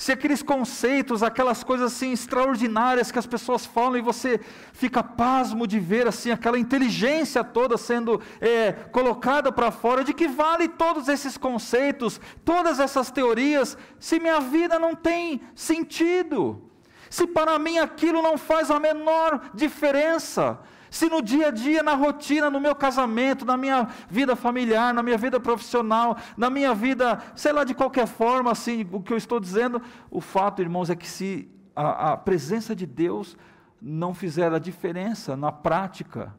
se 0.00 0.12
aqueles 0.12 0.42
conceitos, 0.42 1.22
aquelas 1.22 1.62
coisas 1.62 1.92
assim 1.92 2.12
extraordinárias 2.12 3.12
que 3.12 3.18
as 3.18 3.26
pessoas 3.26 3.66
falam 3.66 3.98
e 3.98 4.00
você 4.00 4.40
fica 4.72 5.02
pasmo 5.02 5.66
de 5.66 5.78
ver 5.78 6.08
assim 6.08 6.30
aquela 6.30 6.58
inteligência 6.58 7.44
toda 7.44 7.76
sendo 7.76 8.18
é, 8.40 8.72
colocada 8.72 9.52
para 9.52 9.70
fora, 9.70 10.02
de 10.02 10.14
que 10.14 10.26
vale 10.26 10.68
todos 10.68 11.06
esses 11.06 11.36
conceitos, 11.36 12.18
todas 12.46 12.80
essas 12.80 13.10
teorias, 13.10 13.76
se 13.98 14.18
minha 14.18 14.40
vida 14.40 14.78
não 14.78 14.94
tem 14.94 15.42
sentido, 15.54 16.62
se 17.10 17.26
para 17.26 17.58
mim 17.58 17.78
aquilo 17.78 18.22
não 18.22 18.38
faz 18.38 18.70
a 18.70 18.80
menor 18.80 19.50
diferença, 19.52 20.60
se 20.90 21.08
no 21.08 21.22
dia 21.22 21.48
a 21.48 21.50
dia, 21.50 21.82
na 21.82 21.94
rotina, 21.94 22.50
no 22.50 22.58
meu 22.60 22.74
casamento, 22.74 23.44
na 23.44 23.56
minha 23.56 23.88
vida 24.08 24.34
familiar, 24.34 24.92
na 24.92 25.02
minha 25.02 25.16
vida 25.16 25.38
profissional, 25.38 26.16
na 26.36 26.50
minha 26.50 26.74
vida, 26.74 27.20
sei 27.36 27.52
lá, 27.52 27.62
de 27.62 27.74
qualquer 27.74 28.08
forma, 28.08 28.50
assim, 28.50 28.86
o 28.90 29.00
que 29.00 29.12
eu 29.12 29.16
estou 29.16 29.38
dizendo, 29.38 29.80
o 30.10 30.20
fato, 30.20 30.60
irmãos, 30.60 30.90
é 30.90 30.96
que 30.96 31.06
se 31.06 31.48
a, 31.76 32.12
a 32.12 32.16
presença 32.16 32.74
de 32.74 32.86
Deus 32.86 33.36
não 33.80 34.12
fizer 34.12 34.52
a 34.52 34.58
diferença 34.58 35.36
na 35.36 35.52
prática, 35.52 36.34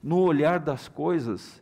no 0.00 0.18
olhar 0.20 0.60
das 0.60 0.86
coisas, 0.86 1.60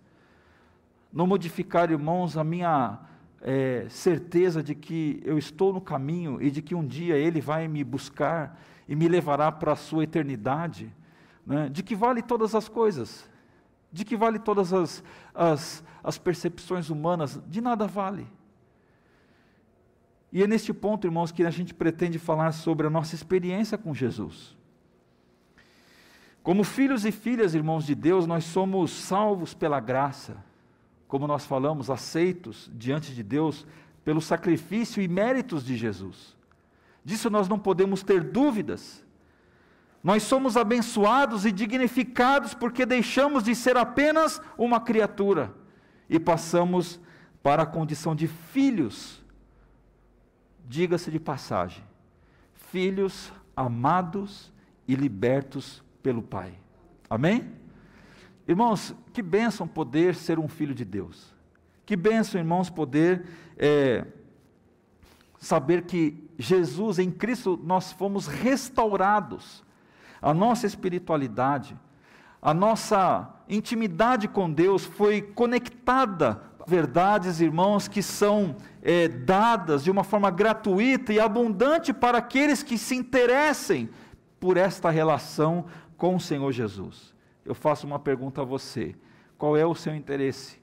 não 1.11 1.26
modificar, 1.26 1.90
irmãos, 1.90 2.37
a 2.37 2.45
minha 2.45 2.99
é, 3.40 3.87
certeza 3.88 4.62
de 4.62 4.75
que 4.75 5.23
eu 5.25 5.38
estou 5.38 5.73
no 5.73 5.81
caminho 5.81 6.40
e 6.43 6.50
de 6.50 6.61
que 6.61 6.75
um 6.75 6.87
dia 6.87 7.16
Ele 7.16 7.40
vai 7.40 7.66
me 7.66 7.83
buscar 7.83 8.61
e 8.87 8.95
me 8.95 9.09
levará 9.09 9.50
para 9.50 9.73
a 9.73 9.76
sua 9.76 10.05
eternidade 10.05 10.93
né, 11.47 11.69
de 11.69 11.83
que 11.83 11.95
vale 11.95 12.23
todas 12.23 12.55
as 12.55 12.69
coisas, 12.69 13.29
de 13.93 14.05
que 14.05 14.17
vale 14.17 14.38
todas 14.38 14.73
as, 14.73 15.05
as, 15.33 15.85
as 16.03 16.19
percepções 16.19 16.91
humanas, 16.91 17.41
de 17.47 17.61
nada 17.61 17.87
vale. 17.87 18.26
E 20.33 20.43
é 20.43 20.47
neste 20.47 20.73
ponto, 20.75 21.07
irmãos, 21.07 21.31
que 21.31 21.45
a 21.45 21.50
gente 21.50 21.73
pretende 21.73 22.19
falar 22.19 22.53
sobre 22.53 22.87
a 22.87 22.91
nossa 22.91 23.15
experiência 23.15 23.79
com 23.79 23.95
Jesus. 23.95 24.57
Como 26.43 26.62
filhos 26.62 27.05
e 27.05 27.12
filhas, 27.12 27.55
irmãos 27.55 27.87
de 27.87 27.95
Deus, 27.95 28.26
nós 28.26 28.45
somos 28.45 28.91
salvos 28.91 29.55
pela 29.55 29.81
graça, 29.81 30.37
como 31.09 31.26
nós 31.26 31.47
falamos, 31.47 31.91
aceitos 31.91 32.71
diante 32.75 33.15
de 33.15 33.23
Deus 33.23 33.67
pelo 34.05 34.21
sacrifício 34.21 35.03
e 35.03 35.09
méritos 35.09 35.65
de 35.65 35.76
Jesus. 35.76 36.37
Disso 37.05 37.31
nós 37.31 37.49
não 37.49 37.59
podemos 37.59 38.03
ter 38.03 38.23
dúvidas. 38.23 39.06
Nós 40.07 40.23
somos 40.23 40.57
abençoados 40.57 41.45
e 41.45 41.51
dignificados 41.51 42.55
porque 42.55 42.87
deixamos 42.87 43.43
de 43.43 43.57
ser 43.57 43.77
apenas 43.77 44.41
uma 44.57 44.81
criatura 44.81 45.53
e 46.09 46.21
passamos 46.21 47.01
para 47.43 47.65
a 47.65 47.67
condição 47.67 48.15
de 48.15 48.29
filhos. 48.29 49.21
Diga-se 50.65 51.11
de 51.11 51.19
passagem, 51.19 51.83
filhos 52.71 53.33
amados 53.57 54.53
e 54.87 54.95
libertos 54.95 55.83
pelo 56.05 56.23
Pai. 56.23 56.55
Amém? 57.11 57.51
Irmãos, 58.47 58.95
que 59.13 59.21
bênção 59.21 59.67
poder 59.67 60.15
ser 60.15 60.39
um 60.39 60.47
filho 60.47 60.73
de 60.73 60.85
Deus. 60.85 61.35
Que 61.85 61.97
bênção, 61.97 62.41
irmãos, 62.41 62.71
poder 62.71 63.27
é, 63.59 64.07
saber 65.37 65.83
que 65.83 66.31
Jesus, 66.39 67.01
em 67.01 67.11
Cristo, 67.11 67.59
nós 67.61 67.91
fomos 67.91 68.29
restaurados 68.29 69.65
a 70.26 70.35
nossa 70.35 70.66
espiritualidade, 70.66 71.78
a 72.42 72.52
nossa 72.52 73.33
intimidade 73.49 74.26
com 74.26 74.50
Deus 74.50 74.85
foi 74.85 75.23
conectada 75.23 76.42
verdades, 76.66 77.40
irmãos, 77.40 77.87
que 77.87 78.02
são 78.02 78.56
é, 78.83 79.06
dadas 79.06 79.85
de 79.85 79.90
uma 79.90 80.02
forma 80.02 80.28
gratuita 80.28 81.12
e 81.12 81.21
abundante 81.21 81.92
para 81.92 82.18
aqueles 82.18 82.61
que 82.61 82.76
se 82.76 82.97
interessem 82.97 83.88
por 84.40 84.56
esta 84.56 84.90
relação 84.90 85.66
com 85.97 86.16
o 86.16 86.21
Senhor 86.21 86.50
Jesus. 86.50 87.14
Eu 87.45 87.54
faço 87.54 87.87
uma 87.87 88.00
pergunta 88.00 88.42
a 88.42 88.45
você: 88.45 88.97
qual 89.38 89.56
é 89.56 89.64
o 89.64 89.76
seu 89.76 89.95
interesse 89.95 90.61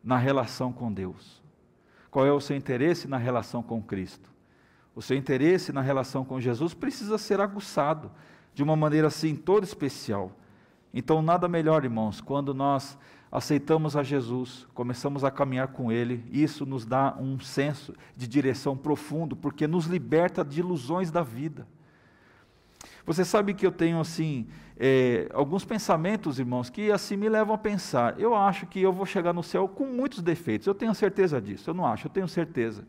na 0.00 0.16
relação 0.16 0.72
com 0.72 0.92
Deus? 0.92 1.42
Qual 2.08 2.24
é 2.24 2.30
o 2.30 2.40
seu 2.40 2.56
interesse 2.56 3.08
na 3.08 3.16
relação 3.16 3.64
com 3.64 3.82
Cristo? 3.82 4.31
O 4.94 5.00
seu 5.00 5.16
interesse 5.16 5.72
na 5.72 5.80
relação 5.80 6.24
com 6.24 6.40
Jesus 6.40 6.74
precisa 6.74 7.16
ser 7.16 7.40
aguçado 7.40 8.10
de 8.54 8.62
uma 8.62 8.76
maneira 8.76 9.06
assim 9.06 9.34
toda 9.34 9.64
especial. 9.64 10.32
Então, 10.92 11.22
nada 11.22 11.48
melhor, 11.48 11.84
irmãos, 11.84 12.20
quando 12.20 12.52
nós 12.52 12.98
aceitamos 13.30 13.96
a 13.96 14.02
Jesus, 14.02 14.66
começamos 14.74 15.24
a 15.24 15.30
caminhar 15.30 15.68
com 15.68 15.90
Ele, 15.90 16.22
isso 16.30 16.66
nos 16.66 16.84
dá 16.84 17.16
um 17.18 17.40
senso 17.40 17.94
de 18.14 18.28
direção 18.28 18.76
profundo, 18.76 19.34
porque 19.34 19.66
nos 19.66 19.86
liberta 19.86 20.44
de 20.44 20.60
ilusões 20.60 21.10
da 21.10 21.22
vida. 21.22 21.66
Você 23.06 23.24
sabe 23.24 23.54
que 23.54 23.66
eu 23.66 23.72
tenho 23.72 23.98
assim 23.98 24.46
é, 24.76 25.28
alguns 25.32 25.64
pensamentos, 25.64 26.38
irmãos, 26.38 26.68
que 26.68 26.92
assim 26.92 27.16
me 27.16 27.28
levam 27.28 27.54
a 27.54 27.58
pensar. 27.58 28.20
Eu 28.20 28.34
acho 28.34 28.66
que 28.66 28.80
eu 28.80 28.92
vou 28.92 29.06
chegar 29.06 29.32
no 29.32 29.42
céu 29.42 29.66
com 29.66 29.86
muitos 29.86 30.20
defeitos. 30.20 30.66
Eu 30.66 30.74
tenho 30.74 30.94
certeza 30.94 31.40
disso. 31.40 31.70
Eu 31.70 31.74
não 31.74 31.86
acho. 31.86 32.06
Eu 32.06 32.10
tenho 32.10 32.28
certeza 32.28 32.84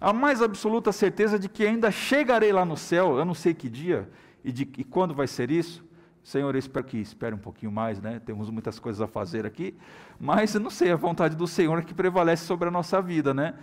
a 0.00 0.12
mais 0.12 0.42
absoluta 0.42 0.92
certeza 0.92 1.38
de 1.38 1.48
que 1.48 1.66
ainda 1.66 1.90
chegarei 1.90 2.52
lá 2.52 2.64
no 2.64 2.76
céu, 2.76 3.18
eu 3.18 3.24
não 3.24 3.34
sei 3.34 3.54
que 3.54 3.68
dia 3.68 4.08
e, 4.44 4.52
de, 4.52 4.68
e 4.78 4.84
quando 4.84 5.14
vai 5.14 5.26
ser 5.26 5.50
isso. 5.50 5.84
Senhor, 6.22 6.52
eu 6.54 6.58
espero 6.58 6.84
que 6.84 6.98
espere 6.98 7.34
um 7.34 7.38
pouquinho 7.38 7.70
mais, 7.70 8.00
né? 8.00 8.20
Temos 8.24 8.50
muitas 8.50 8.80
coisas 8.80 9.00
a 9.00 9.06
fazer 9.06 9.46
aqui, 9.46 9.76
mas 10.18 10.54
eu 10.54 10.60
não 10.60 10.70
sei, 10.70 10.90
a 10.90 10.96
vontade 10.96 11.36
do 11.36 11.46
Senhor 11.46 11.78
é 11.78 11.82
que 11.82 11.94
prevalece 11.94 12.44
sobre 12.44 12.66
a 12.66 12.70
nossa 12.70 13.00
vida, 13.00 13.32
né? 13.32 13.54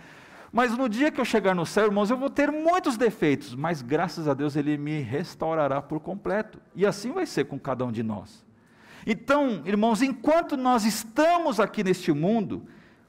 Mas 0.50 0.76
no 0.76 0.88
dia 0.88 1.10
que 1.10 1.20
eu 1.20 1.24
chegar 1.24 1.54
no 1.54 1.66
céu, 1.66 1.86
irmãos, 1.86 2.10
eu 2.10 2.16
vou 2.16 2.30
ter 2.30 2.50
muitos 2.50 2.96
defeitos, 2.96 3.54
mas 3.54 3.82
graças 3.82 4.28
a 4.28 4.34
Deus 4.34 4.56
Ele 4.56 4.78
me 4.78 5.00
restaurará 5.00 5.82
por 5.82 6.00
completo. 6.00 6.60
E 6.74 6.86
assim 6.86 7.10
vai 7.10 7.26
ser 7.26 7.44
com 7.46 7.58
cada 7.58 7.84
um 7.84 7.90
de 7.90 8.02
nós. 8.02 8.44
Então, 9.06 9.62
irmãos, 9.66 10.00
enquanto 10.00 10.56
nós 10.56 10.84
estamos 10.84 11.60
aqui 11.60 11.84
neste 11.84 12.12
mundo, 12.12 12.62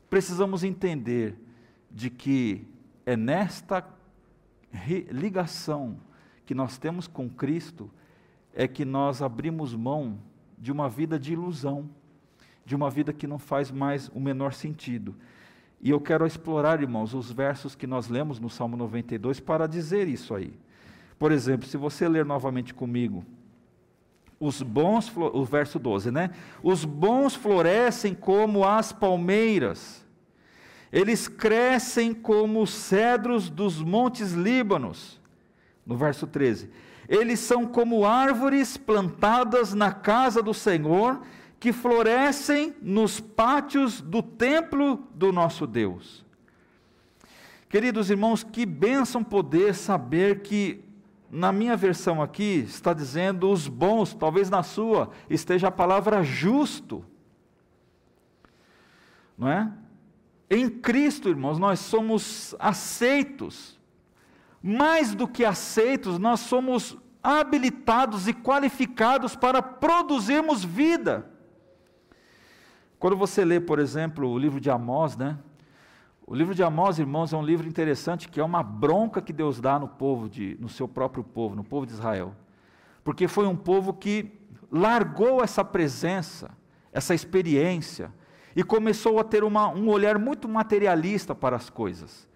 precisamos 0.10 0.64
entender 0.64 1.40
de 1.92 2.10
que 2.10 2.68
é 3.06 3.16
nesta 3.16 3.86
ligação 5.12 5.98
que 6.46 6.56
nós 6.56 6.78
temos 6.78 7.08
com 7.08 7.30
Cristo 7.30 7.90
é 8.54 8.68
que 8.68 8.86
nós 8.86 9.22
abrimos 9.22 9.76
mão 9.76 10.18
de 10.58 10.72
uma 10.72 10.90
vida 10.90 11.20
de 11.20 11.34
ilusão, 11.34 11.90
de 12.66 12.76
uma 12.76 12.90
vida 12.90 13.14
que 13.14 13.28
não 13.28 13.38
faz 13.38 13.70
mais 13.70 14.10
o 14.10 14.20
menor 14.20 14.54
sentido. 14.54 15.16
E 15.82 15.90
eu 15.90 16.00
quero 16.00 16.26
explorar, 16.26 16.82
irmãos, 16.82 17.14
os 17.14 17.32
versos 17.32 17.76
que 17.76 17.86
nós 17.86 18.08
lemos 18.08 18.40
no 18.40 18.50
Salmo 18.50 18.78
92 18.78 19.40
para 19.40 19.68
dizer 19.68 20.08
isso 20.08 20.34
aí. 20.34 20.54
Por 21.20 21.32
exemplo, 21.32 21.68
se 21.68 21.78
você 21.78 22.08
ler 22.08 22.26
novamente 22.26 22.74
comigo, 22.74 23.26
os 24.40 24.62
bons, 24.62 25.12
o 25.16 25.46
verso 25.46 25.80
12, 25.80 26.12
né? 26.12 26.32
Os 26.62 26.84
bons 26.84 27.36
florescem 27.36 28.14
como 28.14 28.66
as 28.66 28.92
palmeiras 28.92 30.05
eles 30.96 31.28
crescem 31.28 32.14
como 32.14 32.62
os 32.62 32.70
cedros 32.70 33.50
dos 33.50 33.82
montes 33.82 34.32
Líbanos. 34.32 35.20
No 35.86 35.98
verso 35.98 36.26
13. 36.26 36.70
Eles 37.10 37.42
são 37.42 37.66
como 37.66 38.06
árvores 38.06 38.78
plantadas 38.78 39.74
na 39.74 39.92
casa 39.92 40.42
do 40.42 40.54
Senhor, 40.54 41.22
que 41.60 41.74
florescem 41.74 42.74
nos 42.82 43.20
pátios 43.20 44.00
do 44.00 44.24
templo 44.24 45.06
do 45.14 45.34
nosso 45.34 45.68
Deus. 45.68 46.24
Queridos 47.68 48.10
irmãos, 48.10 48.42
que 48.42 48.66
bênção 48.66 49.22
poder 49.22 49.76
saber 49.76 50.44
que 50.44 50.82
na 51.30 51.52
minha 51.52 51.76
versão 51.76 52.22
aqui 52.22 52.64
está 52.70 52.94
dizendo 52.94 53.52
os 53.52 53.68
bons, 53.68 54.14
talvez 54.14 54.50
na 54.50 54.64
sua 54.64 55.10
esteja 55.30 55.68
a 55.68 55.72
palavra 55.72 56.24
justo. 56.24 57.04
Não 59.38 59.50
é? 59.50 59.70
Em 60.50 60.70
Cristo, 60.70 61.30
irmãos, 61.30 61.58
nós 61.58 61.80
somos 61.80 62.56
aceitos. 62.60 63.80
Mais 64.62 65.14
do 65.14 65.28
que 65.28 65.44
aceitos, 65.44 66.20
nós 66.20 66.40
somos 66.40 66.98
habilitados 67.22 68.28
e 68.28 68.34
qualificados 68.34 69.36
para 69.36 69.62
produzirmos 69.62 70.64
vida. 70.64 71.32
Quando 73.00 73.16
você 73.16 73.44
lê, 73.44 73.60
por 73.60 73.80
exemplo, 73.80 74.30
o 74.30 74.38
livro 74.38 74.60
de 74.60 74.70
Amós, 74.70 75.18
né? 75.18 75.38
O 76.28 76.34
livro 76.34 76.56
de 76.56 76.64
Amós, 76.64 76.98
irmãos, 76.98 77.34
é 77.34 77.38
um 77.38 77.44
livro 77.44 77.68
interessante 77.68 78.28
que 78.28 78.40
é 78.40 78.44
uma 78.44 78.64
bronca 78.64 79.22
que 79.22 79.32
Deus 79.32 79.62
dá 79.62 79.78
no 79.78 79.88
povo 79.88 80.28
de, 80.28 80.58
no 80.60 80.68
seu 80.70 80.88
próprio 80.88 81.24
povo, 81.24 81.56
no 81.56 81.64
povo 81.64 81.86
de 81.86 81.94
Israel. 81.94 82.36
Porque 83.04 83.28
foi 83.28 83.46
um 83.46 83.56
povo 83.56 83.94
que 83.94 84.32
largou 84.72 85.44
essa 85.44 85.64
presença, 85.64 86.50
essa 86.92 87.14
experiência, 87.14 88.12
e 88.56 88.64
começou 88.64 89.20
a 89.20 89.24
ter 89.24 89.44
uma, 89.44 89.68
um 89.70 89.90
olhar 89.90 90.18
muito 90.18 90.48
materialista 90.48 91.36
para 91.36 91.56
as 91.56 91.70
coisas. 91.70 92.28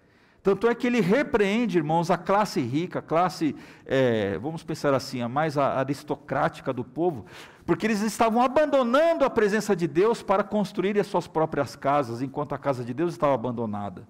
Tanto 0.42 0.68
é 0.68 0.74
que 0.74 0.86
ele 0.86 1.00
repreende, 1.00 1.76
irmãos, 1.76 2.10
a 2.10 2.16
classe 2.16 2.60
rica, 2.60 3.00
a 3.00 3.02
classe, 3.02 3.54
é, 3.84 4.38
vamos 4.38 4.62
pensar 4.62 4.94
assim, 4.94 5.20
a 5.20 5.28
mais 5.28 5.58
aristocrática 5.58 6.72
do 6.72 6.82
povo, 6.82 7.26
porque 7.66 7.86
eles 7.86 8.00
estavam 8.00 8.40
abandonando 8.40 9.24
a 9.24 9.30
presença 9.30 9.76
de 9.76 9.86
Deus 9.86 10.22
para 10.22 10.42
construir 10.42 10.98
as 10.98 11.06
suas 11.06 11.26
próprias 11.26 11.76
casas, 11.76 12.22
enquanto 12.22 12.54
a 12.54 12.58
casa 12.58 12.82
de 12.82 12.94
Deus 12.94 13.12
estava 13.12 13.34
abandonada. 13.34 14.08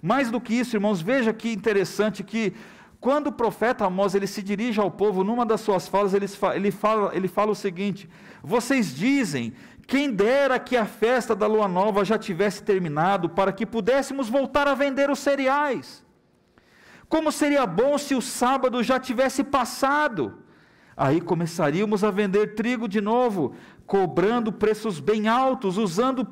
Mais 0.00 0.30
do 0.30 0.40
que 0.40 0.54
isso, 0.54 0.76
irmãos, 0.76 1.02
veja 1.02 1.34
que 1.34 1.52
interessante 1.52 2.22
que 2.24 2.54
quando 3.00 3.28
o 3.28 3.32
profeta 3.32 3.84
Amós 3.84 4.14
ele 4.14 4.26
se 4.26 4.42
dirige 4.42 4.80
ao 4.80 4.90
povo, 4.90 5.22
numa 5.22 5.44
das 5.44 5.60
suas 5.60 5.86
falas, 5.86 6.14
ele 6.14 6.26
fala, 6.26 6.56
ele 6.56 6.70
fala, 6.70 7.14
ele 7.14 7.28
fala 7.28 7.52
o 7.52 7.54
seguinte: 7.54 8.08
Vocês 8.42 8.94
dizem 8.94 9.52
quem 9.88 10.12
dera 10.12 10.60
que 10.60 10.76
a 10.76 10.84
festa 10.84 11.34
da 11.34 11.46
lua 11.46 11.66
nova 11.66 12.04
já 12.04 12.18
tivesse 12.18 12.62
terminado, 12.62 13.30
para 13.30 13.50
que 13.50 13.64
pudéssemos 13.64 14.28
voltar 14.28 14.68
a 14.68 14.74
vender 14.74 15.08
os 15.08 15.18
cereais. 15.18 16.04
Como 17.08 17.32
seria 17.32 17.66
bom 17.66 17.96
se 17.96 18.14
o 18.14 18.20
sábado 18.20 18.82
já 18.82 19.00
tivesse 19.00 19.42
passado. 19.42 20.42
Aí 20.94 21.22
começaríamos 21.22 22.04
a 22.04 22.10
vender 22.10 22.54
trigo 22.54 22.86
de 22.86 23.00
novo, 23.00 23.54
cobrando 23.86 24.52
preços 24.52 25.00
bem 25.00 25.26
altos, 25.26 25.78
usando 25.78 26.22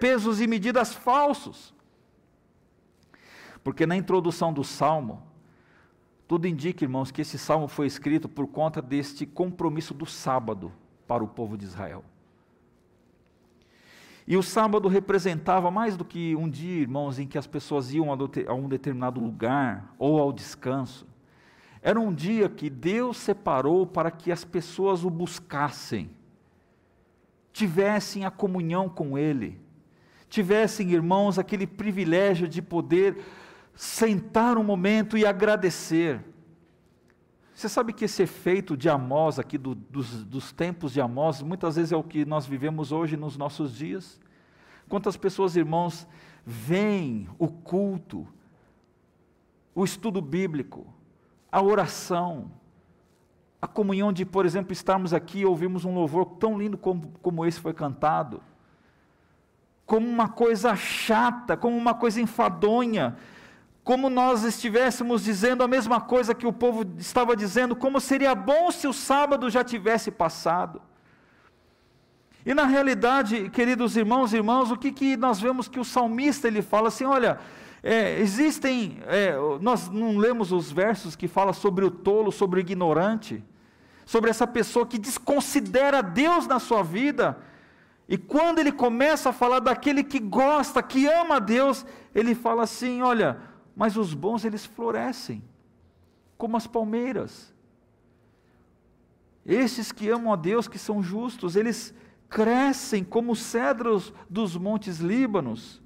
pesos 0.00 0.40
e 0.40 0.46
medidas 0.46 0.94
falsos. 0.94 1.74
Porque 3.62 3.84
na 3.84 3.94
introdução 3.94 4.54
do 4.54 4.64
salmo, 4.64 5.22
tudo 6.26 6.48
indica, 6.48 6.82
irmãos, 6.82 7.10
que 7.10 7.20
esse 7.20 7.38
salmo 7.38 7.68
foi 7.68 7.86
escrito 7.86 8.26
por 8.26 8.46
conta 8.46 8.80
deste 8.80 9.26
compromisso 9.26 9.92
do 9.92 10.06
sábado 10.06 10.72
para 11.06 11.22
o 11.22 11.28
povo 11.28 11.58
de 11.58 11.66
Israel. 11.66 12.02
E 14.26 14.36
o 14.36 14.42
sábado 14.42 14.88
representava 14.88 15.70
mais 15.70 15.96
do 15.96 16.04
que 16.04 16.36
um 16.36 16.48
dia, 16.48 16.82
irmãos, 16.82 17.18
em 17.18 17.26
que 17.26 17.36
as 17.36 17.46
pessoas 17.46 17.92
iam 17.92 18.12
a 18.12 18.54
um 18.54 18.68
determinado 18.68 19.20
lugar 19.20 19.94
ou 19.98 20.20
ao 20.20 20.32
descanso. 20.32 21.06
Era 21.82 21.98
um 21.98 22.14
dia 22.14 22.48
que 22.48 22.70
Deus 22.70 23.16
separou 23.16 23.84
para 23.86 24.10
que 24.10 24.30
as 24.30 24.44
pessoas 24.44 25.04
o 25.04 25.10
buscassem, 25.10 26.08
tivessem 27.52 28.24
a 28.24 28.30
comunhão 28.30 28.88
com 28.88 29.18
Ele, 29.18 29.60
tivessem, 30.28 30.92
irmãos, 30.92 31.38
aquele 31.38 31.66
privilégio 31.66 32.46
de 32.46 32.62
poder 32.62 33.18
sentar 33.74 34.56
um 34.56 34.62
momento 34.62 35.18
e 35.18 35.26
agradecer. 35.26 36.20
Você 37.62 37.68
sabe 37.68 37.92
que 37.92 38.06
esse 38.06 38.24
efeito 38.24 38.76
de 38.76 38.88
Amós, 38.88 39.38
aqui 39.38 39.56
do, 39.56 39.72
dos, 39.72 40.24
dos 40.24 40.50
tempos 40.50 40.92
de 40.92 41.00
Amós, 41.00 41.40
muitas 41.40 41.76
vezes 41.76 41.92
é 41.92 41.96
o 41.96 42.02
que 42.02 42.24
nós 42.24 42.44
vivemos 42.44 42.90
hoje 42.90 43.16
nos 43.16 43.36
nossos 43.36 43.72
dias? 43.72 44.20
Quantas 44.88 45.16
pessoas, 45.16 45.54
irmãos, 45.54 46.04
veem 46.44 47.28
o 47.38 47.46
culto, 47.46 48.26
o 49.76 49.84
estudo 49.84 50.20
bíblico, 50.20 50.92
a 51.52 51.62
oração, 51.62 52.50
a 53.60 53.68
comunhão 53.68 54.12
de, 54.12 54.24
por 54.24 54.44
exemplo, 54.44 54.72
estarmos 54.72 55.14
aqui 55.14 55.42
e 55.42 55.46
ouvirmos 55.46 55.84
um 55.84 55.94
louvor 55.94 56.24
tão 56.40 56.58
lindo 56.58 56.76
como, 56.76 57.12
como 57.22 57.46
esse 57.46 57.60
foi 57.60 57.72
cantado, 57.72 58.42
como 59.86 60.08
uma 60.08 60.28
coisa 60.28 60.74
chata, 60.74 61.56
como 61.56 61.76
uma 61.76 61.94
coisa 61.94 62.20
enfadonha, 62.20 63.16
como 63.84 64.08
nós 64.08 64.44
estivéssemos 64.44 65.24
dizendo 65.24 65.62
a 65.62 65.68
mesma 65.68 66.00
coisa 66.00 66.34
que 66.34 66.46
o 66.46 66.52
povo 66.52 66.84
estava 66.98 67.34
dizendo, 67.34 67.74
como 67.74 68.00
seria 68.00 68.34
bom 68.34 68.70
se 68.70 68.86
o 68.86 68.92
sábado 68.92 69.50
já 69.50 69.64
tivesse 69.64 70.10
passado. 70.10 70.80
E 72.46 72.54
na 72.54 72.64
realidade, 72.64 73.50
queridos 73.50 73.96
irmãos 73.96 74.32
e 74.32 74.36
irmãs, 74.36 74.70
o 74.70 74.76
que, 74.76 74.92
que 74.92 75.16
nós 75.16 75.40
vemos 75.40 75.68
que 75.68 75.80
o 75.80 75.84
salmista 75.84 76.46
ele 76.46 76.62
fala 76.62 76.88
assim: 76.88 77.04
olha, 77.04 77.38
é, 77.82 78.20
existem, 78.20 78.98
é, 79.06 79.34
nós 79.60 79.88
não 79.88 80.16
lemos 80.16 80.52
os 80.52 80.70
versos 80.70 81.16
que 81.16 81.26
fala 81.26 81.52
sobre 81.52 81.84
o 81.84 81.90
tolo, 81.90 82.30
sobre 82.30 82.60
o 82.60 82.62
ignorante, 82.62 83.42
sobre 84.04 84.30
essa 84.30 84.46
pessoa 84.46 84.86
que 84.86 84.98
desconsidera 84.98 86.02
Deus 86.02 86.46
na 86.46 86.58
sua 86.60 86.82
vida. 86.82 87.38
E 88.08 88.18
quando 88.18 88.58
ele 88.58 88.72
começa 88.72 89.30
a 89.30 89.32
falar 89.32 89.60
daquele 89.60 90.04
que 90.04 90.18
gosta, 90.18 90.82
que 90.82 91.06
ama 91.06 91.36
a 91.36 91.40
Deus, 91.40 91.86
ele 92.14 92.34
fala 92.34 92.64
assim: 92.64 93.02
olha, 93.02 93.38
mas 93.74 93.96
os 93.96 94.14
bons 94.14 94.44
eles 94.44 94.64
florescem, 94.64 95.42
como 96.36 96.56
as 96.56 96.66
palmeiras. 96.66 97.52
Esses 99.44 99.90
que 99.90 100.08
amam 100.08 100.32
a 100.32 100.36
Deus, 100.36 100.68
que 100.68 100.78
são 100.78 101.02
justos, 101.02 101.56
eles 101.56 101.94
crescem 102.28 103.04
como 103.04 103.34
cedros 103.34 104.12
dos 104.28 104.56
montes 104.56 104.98
Líbanos. 104.98 105.82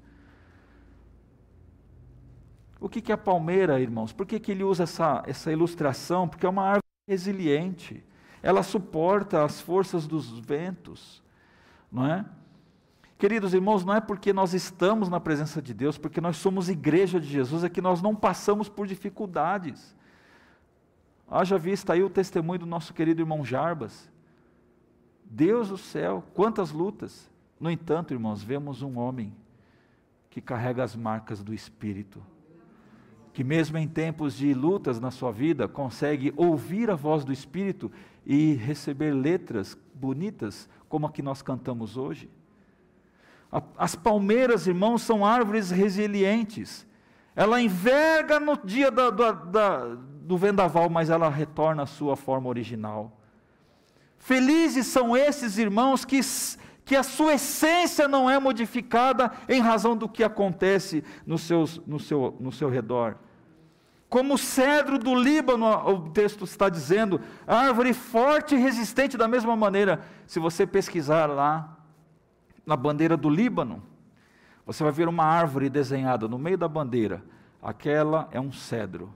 O 2.79 2.87
que 2.87 3.11
é 3.11 3.15
a 3.15 3.17
palmeira, 3.17 3.79
irmãos? 3.79 4.13
Por 4.13 4.25
que, 4.25 4.39
que 4.39 4.51
ele 4.51 4.63
usa 4.63 4.83
essa, 4.83 5.23
essa 5.25 5.51
ilustração? 5.51 6.27
Porque 6.27 6.45
é 6.45 6.49
uma 6.49 6.63
árvore 6.63 6.83
resiliente, 7.07 8.03
ela 8.43 8.61
suporta 8.61 9.43
as 9.43 9.59
forças 9.61 10.05
dos 10.05 10.37
ventos, 10.39 11.23
não 11.91 12.05
é? 12.05 12.25
Queridos 13.17 13.53
irmãos, 13.53 13.83
não 13.83 13.95
é 13.95 13.99
porque 13.99 14.31
nós 14.31 14.53
estamos 14.53 15.09
na 15.09 15.19
presença 15.19 15.59
de 15.59 15.73
Deus, 15.73 15.97
porque 15.97 16.21
nós 16.21 16.37
somos 16.37 16.69
igreja 16.69 17.19
de 17.19 17.27
Jesus, 17.27 17.63
é 17.63 17.69
que 17.69 17.81
nós 17.81 17.99
não 17.99 18.15
passamos 18.15 18.69
por 18.69 18.85
dificuldades. 18.85 19.95
Haja 21.29 21.57
vista 21.57 21.93
aí 21.93 22.03
o 22.03 22.09
testemunho 22.09 22.59
do 22.59 22.65
nosso 22.67 22.93
querido 22.93 23.21
irmão 23.21 23.43
Jarbas. 23.43 24.09
Deus 25.25 25.69
do 25.69 25.77
céu, 25.77 26.23
quantas 26.35 26.71
lutas. 26.71 27.29
No 27.59 27.71
entanto, 27.71 28.13
irmãos, 28.13 28.43
vemos 28.43 28.83
um 28.83 28.99
homem 28.99 29.33
que 30.29 30.39
carrega 30.39 30.83
as 30.83 30.95
marcas 30.95 31.43
do 31.43 31.55
Espírito, 31.55 32.21
que 33.33 33.43
mesmo 33.43 33.79
em 33.79 33.87
tempos 33.87 34.35
de 34.35 34.53
lutas 34.53 34.99
na 34.99 35.09
sua 35.09 35.31
vida, 35.31 35.67
consegue 35.67 36.31
ouvir 36.37 36.91
a 36.91 36.95
voz 36.95 37.25
do 37.25 37.33
Espírito 37.33 37.91
e 38.23 38.53
receber 38.53 39.11
letras 39.11 39.75
bonitas, 39.91 40.69
como 40.87 41.07
a 41.07 41.11
que 41.11 41.23
nós 41.23 41.41
cantamos 41.41 41.97
hoje. 41.97 42.29
As 43.77 43.95
palmeiras, 43.95 44.67
irmãos, 44.67 45.01
são 45.01 45.25
árvores 45.25 45.71
resilientes. 45.71 46.85
Ela 47.35 47.61
enverga 47.61 48.39
no 48.39 48.57
dia 48.57 48.91
da, 48.91 49.09
da, 49.09 49.31
da, 49.31 49.95
do 50.21 50.37
vendaval, 50.37 50.89
mas 50.89 51.09
ela 51.09 51.29
retorna 51.29 51.83
à 51.83 51.85
sua 51.85 52.15
forma 52.15 52.49
original. 52.49 53.17
Felizes 54.17 54.87
são 54.87 55.15
esses 55.15 55.57
irmãos 55.57 56.03
que, 56.03 56.19
que 56.83 56.95
a 56.95 57.03
sua 57.03 57.35
essência 57.35 58.07
não 58.07 58.29
é 58.29 58.39
modificada 58.39 59.31
em 59.47 59.61
razão 59.61 59.95
do 59.95 60.09
que 60.09 60.23
acontece 60.23 61.03
no, 61.25 61.37
seus, 61.37 61.79
no, 61.85 61.99
seu, 61.99 62.35
no 62.39 62.51
seu 62.51 62.69
redor. 62.69 63.17
Como 64.09 64.33
o 64.33 64.37
cedro 64.37 64.97
do 64.97 65.13
Líbano, 65.13 65.67
o 65.67 66.09
texto 66.09 66.45
está 66.45 66.69
dizendo, 66.69 67.21
árvore 67.45 67.93
forte 67.93 68.55
e 68.55 68.57
resistente 68.57 69.17
da 69.17 69.27
mesma 69.27 69.55
maneira. 69.55 70.01
Se 70.25 70.39
você 70.39 70.65
pesquisar 70.65 71.27
lá, 71.27 71.76
na 72.67 72.75
bandeira 72.75 73.15
do 73.15 73.29
Líbano, 73.29 73.81
você 74.65 74.83
vai 74.83 74.91
ver 74.91 75.07
uma 75.07 75.23
árvore 75.23 75.69
desenhada 75.69 76.27
no 76.27 76.37
meio 76.37 76.57
da 76.57 76.67
bandeira. 76.67 77.23
Aquela 77.63 78.27
é 78.29 78.41
um 78.41 78.51
cedro, 78.51 79.09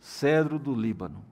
cedro 0.00 0.58
do 0.58 0.74
Líbano. 0.74 1.24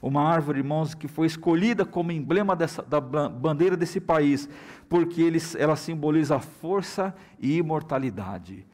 Uma 0.00 0.22
árvore, 0.22 0.60
irmãos, 0.60 0.94
que 0.94 1.08
foi 1.08 1.26
escolhida 1.26 1.84
como 1.84 2.12
emblema 2.12 2.54
dessa, 2.54 2.84
da 2.84 3.00
bandeira 3.00 3.76
desse 3.76 4.00
país, 4.00 4.48
porque 4.88 5.20
eles, 5.20 5.56
ela 5.56 5.74
simboliza 5.74 6.38
força 6.38 7.12
e 7.40 7.56
imortalidade. 7.56 8.64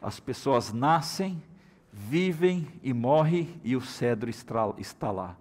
As 0.00 0.20
pessoas 0.20 0.72
nascem, 0.72 1.42
vivem 1.92 2.68
e 2.84 2.92
morrem, 2.92 3.60
e 3.64 3.74
o 3.74 3.80
cedro 3.80 4.30
está 4.30 5.10
lá, 5.10 5.36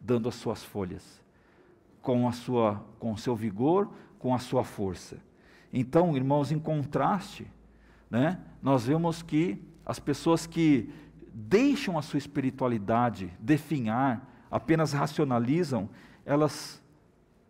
dando 0.00 0.28
as 0.28 0.34
suas 0.34 0.64
folhas, 0.64 1.22
com, 2.00 2.28
com 2.98 3.12
o 3.12 3.18
seu 3.18 3.36
vigor, 3.36 3.88
com 4.18 4.34
a 4.34 4.40
sua 4.40 4.64
força. 4.64 5.18
Então, 5.72 6.16
irmãos, 6.16 6.52
em 6.52 6.58
contraste, 6.58 7.46
né, 8.10 8.38
nós 8.62 8.86
vemos 8.86 9.22
que 9.22 9.58
as 9.86 9.98
pessoas 9.98 10.46
que 10.46 10.90
deixam 11.32 11.96
a 11.96 12.02
sua 12.02 12.18
espiritualidade 12.18 13.32
definhar, 13.40 14.28
apenas 14.50 14.92
racionalizam, 14.92 15.88
elas 16.26 16.82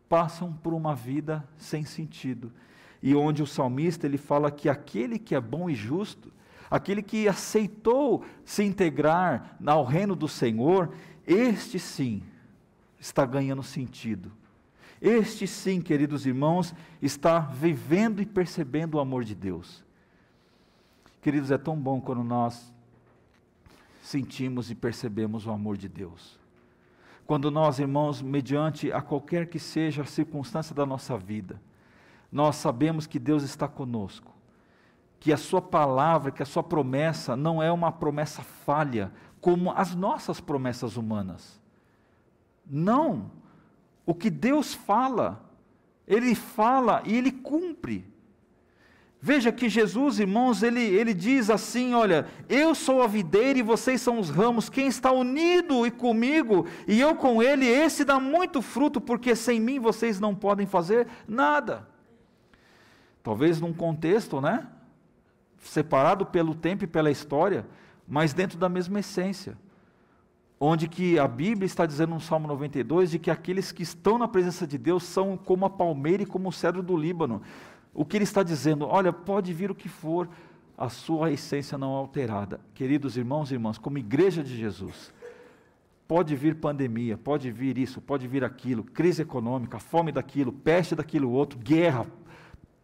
passam 0.08 0.52
por 0.52 0.72
uma 0.72 0.94
vida 0.94 1.46
sem 1.56 1.84
sentido. 1.84 2.52
E 3.02 3.14
onde 3.14 3.42
o 3.42 3.46
salmista 3.46 4.06
ele 4.06 4.18
fala 4.18 4.50
que 4.50 4.68
aquele 4.68 5.18
que 5.18 5.34
é 5.34 5.40
bom 5.40 5.68
e 5.68 5.74
justo, 5.74 6.32
aquele 6.70 7.02
que 7.02 7.26
aceitou 7.26 8.24
se 8.44 8.62
integrar 8.62 9.56
ao 9.66 9.84
reino 9.84 10.14
do 10.14 10.28
Senhor, 10.28 10.94
este 11.26 11.78
sim 11.78 12.22
está 13.00 13.26
ganhando 13.26 13.62
sentido. 13.62 14.30
Este 15.04 15.48
sim, 15.48 15.82
queridos 15.82 16.26
irmãos, 16.26 16.72
está 17.02 17.40
vivendo 17.40 18.22
e 18.22 18.26
percebendo 18.26 18.94
o 18.94 19.00
amor 19.00 19.24
de 19.24 19.34
Deus. 19.34 19.84
Queridos, 21.20 21.50
é 21.50 21.58
tão 21.58 21.76
bom 21.76 22.00
quando 22.00 22.22
nós 22.22 22.72
sentimos 24.00 24.70
e 24.70 24.76
percebemos 24.76 25.44
o 25.44 25.50
amor 25.50 25.76
de 25.76 25.88
Deus. 25.88 26.38
Quando 27.26 27.50
nós, 27.50 27.80
irmãos, 27.80 28.22
mediante 28.22 28.92
a 28.92 29.02
qualquer 29.02 29.48
que 29.48 29.58
seja 29.58 30.02
a 30.02 30.06
circunstância 30.06 30.72
da 30.72 30.86
nossa 30.86 31.18
vida, 31.18 31.60
nós 32.30 32.54
sabemos 32.54 33.04
que 33.04 33.18
Deus 33.18 33.42
está 33.42 33.66
conosco, 33.66 34.32
que 35.18 35.32
a 35.32 35.36
sua 35.36 35.60
palavra, 35.60 36.30
que 36.30 36.44
a 36.44 36.46
sua 36.46 36.62
promessa 36.62 37.34
não 37.36 37.60
é 37.60 37.72
uma 37.72 37.90
promessa 37.90 38.42
falha, 38.42 39.12
como 39.40 39.72
as 39.72 39.96
nossas 39.96 40.40
promessas 40.40 40.96
humanas. 40.96 41.60
Não. 42.64 43.42
O 44.04 44.14
que 44.14 44.30
Deus 44.30 44.74
fala, 44.74 45.44
Ele 46.06 46.34
fala 46.34 47.02
e 47.04 47.16
Ele 47.16 47.30
cumpre. 47.30 48.12
Veja 49.24 49.52
que 49.52 49.68
Jesus, 49.68 50.18
irmãos, 50.18 50.64
ele, 50.64 50.80
ele 50.80 51.14
diz 51.14 51.48
assim: 51.48 51.94
Olha, 51.94 52.26
eu 52.48 52.74
sou 52.74 53.00
a 53.00 53.06
videira 53.06 53.56
e 53.56 53.62
vocês 53.62 54.00
são 54.00 54.18
os 54.18 54.28
ramos, 54.28 54.68
quem 54.68 54.88
está 54.88 55.12
unido 55.12 55.86
e 55.86 55.92
comigo 55.92 56.66
e 56.88 57.00
eu 57.00 57.14
com 57.14 57.40
ele, 57.40 57.64
esse 57.64 58.04
dá 58.04 58.18
muito 58.18 58.60
fruto, 58.60 59.00
porque 59.00 59.36
sem 59.36 59.60
mim 59.60 59.78
vocês 59.78 60.18
não 60.18 60.34
podem 60.34 60.66
fazer 60.66 61.06
nada. 61.28 61.86
Talvez 63.22 63.60
num 63.60 63.72
contexto, 63.72 64.40
né? 64.40 64.66
Separado 65.60 66.26
pelo 66.26 66.52
tempo 66.52 66.82
e 66.82 66.88
pela 66.88 67.08
história, 67.08 67.64
mas 68.08 68.32
dentro 68.32 68.58
da 68.58 68.68
mesma 68.68 68.98
essência. 68.98 69.56
Onde 70.64 70.86
que 70.86 71.18
a 71.18 71.26
Bíblia 71.26 71.66
está 71.66 71.84
dizendo 71.84 72.14
no 72.14 72.20
Salmo 72.20 72.46
92 72.46 73.10
de 73.10 73.18
que 73.18 73.32
aqueles 73.32 73.72
que 73.72 73.82
estão 73.82 74.16
na 74.16 74.28
presença 74.28 74.64
de 74.64 74.78
Deus 74.78 75.02
são 75.02 75.36
como 75.36 75.66
a 75.66 75.70
palmeira 75.70 76.22
e 76.22 76.26
como 76.26 76.50
o 76.50 76.52
cedro 76.52 76.84
do 76.84 76.96
Líbano 76.96 77.42
o 77.92 78.04
que 78.04 78.16
ele 78.16 78.22
está 78.22 78.44
dizendo? 78.44 78.86
Olha, 78.86 79.12
pode 79.12 79.52
vir 79.52 79.72
o 79.72 79.74
que 79.74 79.88
for, 79.88 80.28
a 80.78 80.88
sua 80.88 81.32
essência 81.32 81.76
não 81.76 81.94
é 81.94 81.98
alterada. 81.98 82.60
Queridos 82.74 83.16
irmãos 83.16 83.50
e 83.50 83.54
irmãs, 83.54 83.76
como 83.76 83.98
igreja 83.98 84.40
de 84.40 84.56
Jesus, 84.56 85.12
pode 86.06 86.36
vir 86.36 86.54
pandemia, 86.54 87.18
pode 87.18 87.50
vir 87.50 87.76
isso, 87.76 88.00
pode 88.00 88.28
vir 88.28 88.44
aquilo, 88.44 88.84
crise 88.84 89.22
econômica, 89.22 89.80
fome 89.80 90.12
daquilo, 90.12 90.52
peste 90.52 90.94
daquilo 90.94 91.32
outro, 91.32 91.58
guerra, 91.58 92.06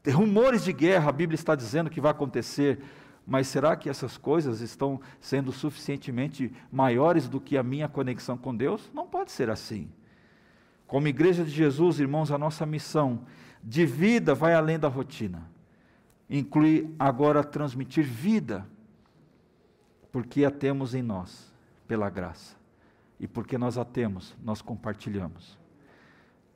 rumores 0.05 0.65
de 0.65 0.73
guerra, 0.73 1.11
a 1.11 1.13
Bíblia 1.13 1.37
está 1.37 1.55
dizendo 1.55 1.89
que 1.89 2.01
vai 2.01 2.11
acontecer. 2.11 2.81
Mas 3.29 3.47
será 3.47 3.77
que 3.77 3.91
essas 3.91 4.17
coisas 4.17 4.63
estão 4.63 4.99
sendo 5.21 5.53
suficientemente 5.53 6.51
maiores 6.73 7.29
do 7.29 7.39
que 7.39 7.59
a 7.59 7.63
minha 7.63 7.87
conexão 7.87 8.39
com 8.39 8.57
Deus? 8.57 8.91
Não 8.95 9.07
pode 9.07 9.31
ser 9.33 9.51
assim. 9.51 9.93
Como 10.87 11.09
igreja 11.09 11.45
de 11.45 11.51
Jesus, 11.51 12.01
irmãos, 12.01 12.31
a 12.31 12.39
nossa 12.39 12.65
missão 12.65 13.27
de 13.63 13.85
vida 13.85 14.35
vai 14.35 14.55
além 14.55 14.79
da 14.79 14.89
rotina. 14.89 15.47
Inclui 16.31 16.91
agora 16.99 17.45
transmitir 17.45 18.07
vida, 18.07 18.67
porque 20.11 20.47
a 20.47 20.51
temos 20.51 20.95
em 20.95 21.03
nós, 21.03 21.53
pela 21.87 22.09
graça. 22.09 22.57
E 23.21 23.29
porque 23.29 23.59
nós 23.59 23.77
a 23.77 23.85
temos, 23.85 24.35
nós 24.43 24.63
compartilhamos. 24.63 25.59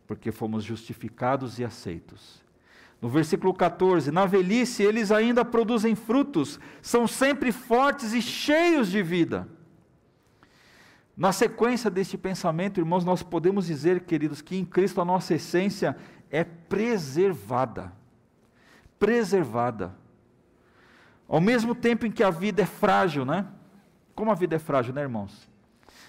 Porque 0.07 0.33
fomos 0.33 0.65
justificados 0.65 1.59
e 1.59 1.65
aceitos. 1.65 2.43
No 3.03 3.09
versículo 3.09 3.53
14: 3.53 4.13
Na 4.13 4.25
velhice 4.25 4.85
eles 4.85 5.11
ainda 5.11 5.45
produzem 5.45 5.97
frutos, 5.97 6.61
são 6.81 7.09
sempre 7.09 7.51
fortes 7.51 8.13
e 8.13 8.23
cheios 8.23 8.89
de 8.89 9.03
vida. 9.03 9.49
Na 11.17 11.33
sequência 11.33 11.91
deste 11.91 12.17
pensamento, 12.17 12.79
irmãos, 12.79 13.05
nós 13.05 13.23
podemos 13.23 13.67
dizer, 13.67 14.05
queridos, 14.05 14.41
que 14.41 14.57
em 14.57 14.65
Cristo 14.65 15.01
a 15.01 15.05
nossa 15.05 15.35
essência 15.35 15.97
é 16.31 16.45
preservada. 16.45 17.93
Preservada. 18.99 19.95
Ao 21.29 21.41
mesmo 21.41 21.75
tempo 21.75 22.07
em 22.07 22.11
que 22.11 22.23
a 22.23 22.31
vida 22.31 22.63
é 22.63 22.67
frágil, 22.67 23.25
né? 23.25 23.47
Como 24.15 24.31
a 24.31 24.35
vida 24.35 24.57
é 24.57 24.59
frágil, 24.59 24.95
né, 24.95 25.03
irmãos? 25.03 25.51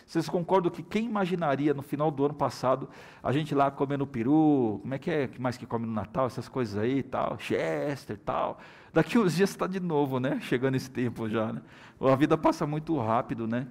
Vocês 0.05 0.27
concordam 0.27 0.71
que 0.71 0.83
quem 0.83 1.05
imaginaria 1.05 1.73
no 1.73 1.81
final 1.81 2.11
do 2.11 2.25
ano 2.25 2.33
passado 2.33 2.89
a 3.21 3.31
gente 3.31 3.55
lá 3.55 3.71
comendo 3.71 4.05
peru, 4.05 4.79
como 4.81 4.93
é 4.93 4.99
que 4.99 5.09
é 5.09 5.27
que 5.27 5.41
mais 5.41 5.57
que 5.57 5.65
come 5.65 5.85
no 5.85 5.93
Natal, 5.93 6.27
essas 6.27 6.47
coisas 6.47 6.77
aí 6.77 6.99
e 6.99 7.03
tal, 7.03 7.37
Chester 7.39 8.15
e 8.15 8.19
tal. 8.19 8.59
Daqui 8.93 9.17
uns 9.17 9.35
dias 9.35 9.49
está 9.49 9.65
de 9.65 9.79
novo, 9.79 10.19
né? 10.19 10.39
Chegando 10.41 10.75
esse 10.75 10.89
tempo 10.89 11.27
já, 11.29 11.51
né? 11.51 11.61
A 11.99 12.15
vida 12.15 12.37
passa 12.37 12.67
muito 12.67 12.97
rápido, 12.99 13.47
né? 13.47 13.67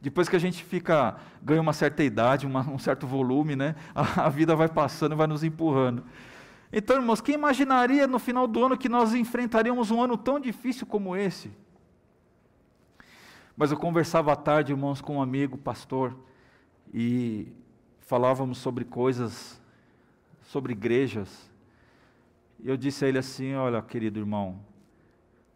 Depois 0.00 0.28
que 0.28 0.34
a 0.34 0.38
gente 0.38 0.64
fica, 0.64 1.16
ganha 1.40 1.60
uma 1.60 1.72
certa 1.72 2.02
idade, 2.02 2.46
uma, 2.46 2.60
um 2.68 2.78
certo 2.78 3.06
volume, 3.06 3.54
né? 3.54 3.76
A, 3.94 4.26
a 4.26 4.28
vida 4.28 4.56
vai 4.56 4.68
passando, 4.68 5.14
vai 5.14 5.26
nos 5.26 5.44
empurrando. 5.44 6.04
Então, 6.72 6.96
irmãos, 6.96 7.20
quem 7.20 7.34
imaginaria 7.34 8.06
no 8.06 8.18
final 8.18 8.48
do 8.48 8.64
ano 8.64 8.78
que 8.78 8.88
nós 8.88 9.14
enfrentaríamos 9.14 9.90
um 9.90 10.02
ano 10.02 10.16
tão 10.16 10.40
difícil 10.40 10.86
como 10.86 11.14
esse? 11.14 11.52
Mas 13.56 13.70
eu 13.70 13.76
conversava 13.76 14.32
à 14.32 14.36
tarde, 14.36 14.72
irmãos, 14.72 15.00
com 15.00 15.16
um 15.16 15.22
amigo, 15.22 15.58
pastor, 15.58 16.16
e 16.92 17.48
falávamos 18.00 18.58
sobre 18.58 18.84
coisas, 18.84 19.60
sobre 20.42 20.72
igrejas. 20.72 21.50
E 22.60 22.68
eu 22.68 22.76
disse 22.76 23.04
a 23.04 23.08
ele 23.08 23.18
assim: 23.18 23.54
Olha, 23.54 23.82
querido 23.82 24.18
irmão, 24.18 24.58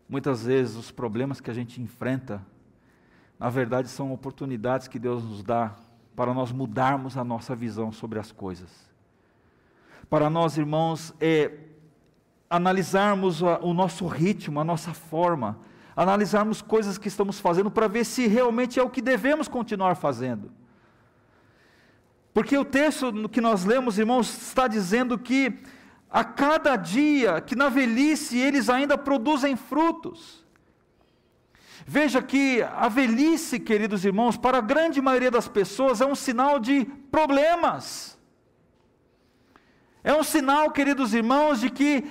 muitas 0.09 0.45
vezes 0.45 0.77
os 0.77 0.91
problemas 0.91 1.41
que 1.41 1.51
a 1.51 1.55
gente 1.55 1.81
enfrenta 1.81 2.45
na 3.39 3.51
verdade, 3.51 3.89
são 3.89 4.13
oportunidades 4.13 4.89
que 4.89 4.99
Deus 4.99 5.23
nos 5.23 5.43
dá 5.43 5.75
para 6.15 6.33
nós 6.33 6.51
mudarmos 6.51 7.17
a 7.17 7.25
nossa 7.25 7.55
visão 7.55 7.93
sobre 7.93 8.19
as 8.19 8.33
coisas. 8.33 8.71
Para 10.09 10.31
nós, 10.31 10.57
irmãos, 10.57 11.15
é, 11.21 11.53
analisarmos 12.49 13.43
o 13.43 13.75
nosso 13.75 14.07
ritmo, 14.07 14.59
a 14.59 14.65
nossa 14.65 14.95
forma, 14.95 15.59
analisarmos 15.97 16.61
coisas 16.61 16.99
que 16.99 17.09
estamos 17.09 17.41
fazendo 17.41 17.71
para 17.71 17.89
ver 17.89 18.05
se 18.05 18.27
realmente 18.27 18.79
é 18.79 18.83
o 18.83 18.91
que 18.91 19.01
devemos 19.01 19.49
continuar 19.49 19.97
fazendo. 19.97 20.53
Porque 22.35 22.59
o 22.59 22.67
texto 22.67 23.29
que 23.31 23.41
nós 23.41 23.65
lemos, 23.65 23.99
irmãos, 23.99 24.29
está 24.49 24.69
dizendo 24.69 25.19
que 25.19 25.59
a 26.11 26.23
cada 26.23 26.77
dia, 26.77 27.41
que 27.41 27.57
na 27.57 27.71
velhice 27.71 28.39
eles 28.39 28.69
ainda 28.69 28.99
produzem 28.99 29.57
frutos. 29.57 30.45
Veja 31.87 32.21
que 32.21 32.63
a 32.63 32.89
velhice, 32.89 33.59
queridos 33.59 34.05
irmãos, 34.05 34.37
para 34.37 34.59
a 34.59 34.61
grande 34.61 35.01
maioria 35.01 35.31
das 35.31 35.49
pessoas 35.49 36.03
é 36.03 36.07
um 36.07 36.15
sinal 36.15 36.59
de 36.59 36.85
problemas. 37.11 38.19
É 40.05 40.15
um 40.15 40.23
sinal, 40.23 40.71
queridos 40.71 41.15
irmãos, 41.15 41.61
de 41.61 41.71
que 41.71 42.05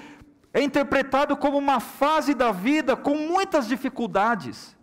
é 0.55 0.63
interpretado 0.63 1.37
como 1.37 1.57
uma 1.57 1.79
fase 1.79 2.33
da 2.33 2.51
vida 2.51 2.95
com 2.95 3.15
muitas 3.15 3.67
dificuldades. 3.67 4.75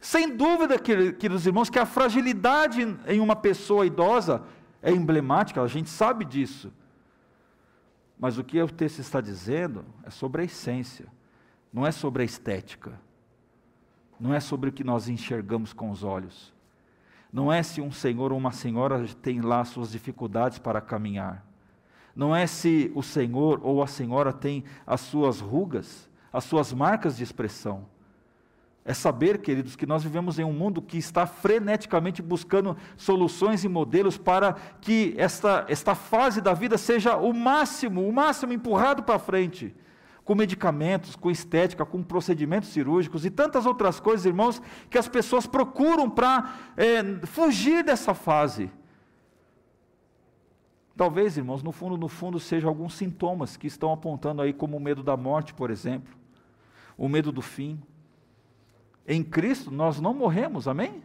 Sem 0.00 0.34
dúvida, 0.34 0.78
queridos 0.78 1.46
irmãos, 1.46 1.68
que 1.68 1.78
a 1.78 1.84
fragilidade 1.84 2.80
em 3.06 3.20
uma 3.20 3.36
pessoa 3.36 3.84
idosa 3.84 4.42
é 4.80 4.90
emblemática, 4.90 5.60
a 5.60 5.66
gente 5.66 5.90
sabe 5.90 6.24
disso. 6.24 6.72
Mas 8.18 8.38
o 8.38 8.44
que 8.44 8.62
o 8.62 8.68
texto 8.68 9.00
está 9.00 9.20
dizendo 9.20 9.84
é 10.02 10.08
sobre 10.08 10.40
a 10.40 10.44
essência, 10.46 11.06
não 11.70 11.86
é 11.86 11.92
sobre 11.92 12.22
a 12.22 12.24
estética 12.24 12.98
não 14.20 14.34
é 14.34 14.38
sobre 14.38 14.68
o 14.68 14.72
que 14.72 14.84
nós 14.84 15.08
enxergamos 15.08 15.72
com 15.72 15.90
os 15.90 16.04
olhos. 16.04 16.52
Não 17.32 17.50
é 17.50 17.62
se 17.62 17.80
um 17.80 17.90
senhor 17.90 18.32
ou 18.32 18.38
uma 18.38 18.52
senhora 18.52 19.06
tem 19.22 19.40
lá 19.40 19.64
suas 19.64 19.92
dificuldades 19.92 20.58
para 20.58 20.80
caminhar. 20.80 21.44
Não 22.14 22.34
é 22.34 22.46
se 22.46 22.90
o 22.94 23.02
senhor 23.02 23.60
ou 23.62 23.82
a 23.82 23.86
senhora 23.86 24.32
tem 24.32 24.64
as 24.86 25.00
suas 25.00 25.40
rugas, 25.40 26.08
as 26.32 26.44
suas 26.44 26.72
marcas 26.72 27.16
de 27.16 27.22
expressão. 27.22 27.86
É 28.84 28.94
saber, 28.94 29.38
queridos, 29.38 29.76
que 29.76 29.86
nós 29.86 30.02
vivemos 30.02 30.38
em 30.38 30.44
um 30.44 30.52
mundo 30.52 30.80
que 30.80 30.96
está 30.96 31.26
freneticamente 31.26 32.22
buscando 32.22 32.76
soluções 32.96 33.62
e 33.62 33.68
modelos 33.68 34.16
para 34.16 34.54
que 34.80 35.14
esta, 35.18 35.66
esta 35.68 35.94
fase 35.94 36.40
da 36.40 36.54
vida 36.54 36.78
seja 36.78 37.16
o 37.16 37.32
máximo, 37.32 38.08
o 38.08 38.12
máximo 38.12 38.52
empurrado 38.52 39.02
para 39.02 39.18
frente 39.18 39.74
com 40.30 40.34
medicamentos, 40.36 41.16
com 41.16 41.28
estética, 41.28 41.84
com 41.84 42.04
procedimentos 42.04 42.68
cirúrgicos 42.68 43.24
e 43.24 43.30
tantas 43.30 43.66
outras 43.66 43.98
coisas, 43.98 44.24
irmãos, 44.24 44.62
que 44.88 44.96
as 44.96 45.08
pessoas 45.08 45.44
procuram 45.44 46.08
para 46.08 46.54
é, 46.76 47.02
fugir 47.26 47.82
dessa 47.82 48.14
fase. 48.14 48.70
Talvez, 51.00 51.38
irmãos, 51.38 51.62
no 51.62 51.72
fundo, 51.72 51.96
no 51.96 52.08
fundo, 52.08 52.38
sejam 52.38 52.68
alguns 52.68 52.92
sintomas 52.92 53.56
que 53.56 53.66
estão 53.66 53.90
apontando 53.90 54.42
aí, 54.42 54.52
como 54.52 54.76
o 54.76 54.80
medo 54.80 55.02
da 55.02 55.16
morte, 55.16 55.54
por 55.54 55.70
exemplo, 55.70 56.14
o 56.94 57.08
medo 57.08 57.32
do 57.32 57.40
fim. 57.40 57.80
Em 59.08 59.24
Cristo 59.24 59.70
nós 59.70 59.98
não 59.98 60.12
morremos, 60.12 60.68
amém? 60.68 61.02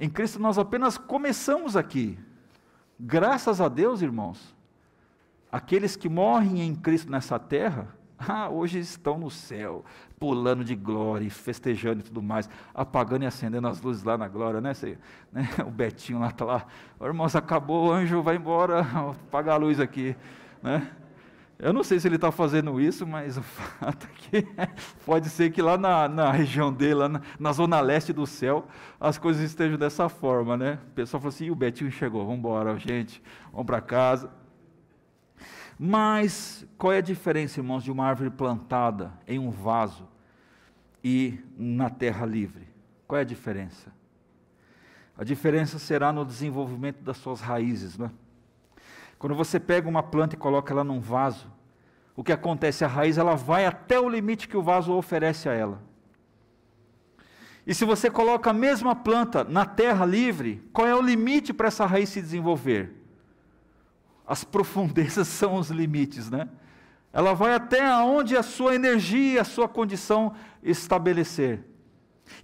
Em 0.00 0.08
Cristo 0.08 0.38
nós 0.38 0.56
apenas 0.56 0.96
começamos 0.96 1.76
aqui. 1.76 2.18
Graças 2.98 3.60
a 3.60 3.68
Deus, 3.68 4.00
irmãos, 4.00 4.56
Aqueles 5.52 5.94
que 5.94 6.08
morrem 6.08 6.62
em 6.62 6.74
Cristo 6.74 7.10
nessa 7.10 7.38
terra, 7.38 7.94
ah, 8.18 8.48
hoje 8.48 8.78
estão 8.78 9.18
no 9.18 9.30
céu, 9.30 9.84
pulando 10.18 10.64
de 10.64 10.74
glória, 10.74 11.30
festejando 11.30 12.00
e 12.00 12.02
tudo 12.02 12.22
mais, 12.22 12.48
apagando 12.74 13.22
e 13.22 13.26
acendendo 13.26 13.68
as 13.68 13.80
luzes 13.80 14.02
lá 14.02 14.18
na 14.18 14.28
glória, 14.28 14.60
né? 14.60 14.74
Você, 14.74 14.98
né? 15.32 15.48
O 15.66 15.70
Betinho 15.70 16.18
lá 16.18 16.28
está 16.28 16.44
lá, 16.44 16.66
oh, 16.98 17.06
irmãos, 17.06 17.36
acabou, 17.36 17.92
anjo 17.92 18.22
vai 18.22 18.36
embora, 18.36 18.80
apagar 19.26 19.54
a 19.54 19.58
luz 19.58 19.80
aqui, 19.80 20.16
né? 20.62 20.90
Eu 21.60 21.72
não 21.72 21.82
sei 21.82 21.98
se 21.98 22.06
ele 22.06 22.14
está 22.14 22.30
fazendo 22.30 22.80
isso, 22.80 23.04
mas 23.04 23.36
o 23.36 23.42
fato 23.42 24.06
é 24.06 24.10
que 24.16 24.48
pode 25.04 25.28
ser 25.28 25.50
que 25.50 25.60
lá 25.60 25.76
na, 25.76 26.08
na 26.08 26.30
região 26.30 26.72
dele, 26.72 26.94
lá 26.94 27.08
na, 27.08 27.20
na, 27.38 27.52
zona 27.52 27.80
leste 27.80 28.12
do 28.12 28.26
céu, 28.26 28.68
as 29.00 29.18
coisas 29.18 29.42
estejam 29.42 29.76
dessa 29.76 30.08
forma, 30.08 30.56
né? 30.56 30.78
O 30.90 30.94
pessoal 30.94 31.20
falou 31.20 31.34
assim, 31.34 31.50
o 31.50 31.56
Betinho 31.56 31.90
chegou, 31.90 32.24
vamos 32.24 32.38
embora, 32.38 32.78
gente, 32.78 33.20
vamos 33.50 33.66
para 33.66 33.80
casa. 33.80 34.30
Mas 35.78 36.66
qual 36.76 36.92
é 36.92 36.98
a 36.98 37.02
diferença, 37.02 37.60
irmãos, 37.60 37.84
de 37.84 37.92
uma 37.92 38.04
árvore 38.04 38.30
plantada 38.30 39.12
em 39.26 39.38
um 39.38 39.50
vaso 39.50 40.08
e 41.04 41.38
na 41.56 41.88
terra 41.88 42.26
livre? 42.26 42.66
Qual 43.06 43.18
é 43.18 43.22
a 43.22 43.24
diferença? 43.24 43.92
A 45.16 45.22
diferença 45.22 45.78
será 45.78 46.12
no 46.12 46.24
desenvolvimento 46.24 47.02
das 47.02 47.16
suas 47.18 47.40
raízes, 47.40 47.96
né? 47.96 48.10
Quando 49.18 49.34
você 49.34 49.60
pega 49.60 49.88
uma 49.88 50.02
planta 50.02 50.34
e 50.34 50.38
coloca 50.38 50.72
ela 50.72 50.84
num 50.84 51.00
vaso, 51.00 51.50
o 52.14 52.24
que 52.24 52.32
acontece? 52.32 52.84
A 52.84 52.88
raiz 52.88 53.16
ela 53.16 53.36
vai 53.36 53.64
até 53.64 53.98
o 54.00 54.08
limite 54.08 54.48
que 54.48 54.56
o 54.56 54.62
vaso 54.62 54.92
oferece 54.92 55.48
a 55.48 55.52
ela. 55.52 55.80
E 57.64 57.74
se 57.74 57.84
você 57.84 58.10
coloca 58.10 58.50
a 58.50 58.52
mesma 58.52 58.96
planta 58.96 59.44
na 59.44 59.64
terra 59.64 60.04
livre, 60.04 60.68
qual 60.72 60.86
é 60.86 60.94
o 60.94 61.02
limite 61.02 61.52
para 61.52 61.68
essa 61.68 61.86
raiz 61.86 62.08
se 62.08 62.20
desenvolver? 62.20 62.97
As 64.28 64.44
profundezas 64.44 65.26
são 65.28 65.54
os 65.54 65.70
limites, 65.70 66.28
né? 66.30 66.48
Ela 67.10 67.32
vai 67.32 67.54
até 67.54 67.90
onde 67.96 68.36
a 68.36 68.42
sua 68.42 68.74
energia, 68.74 69.40
a 69.40 69.44
sua 69.44 69.66
condição 69.66 70.34
estabelecer. 70.62 71.64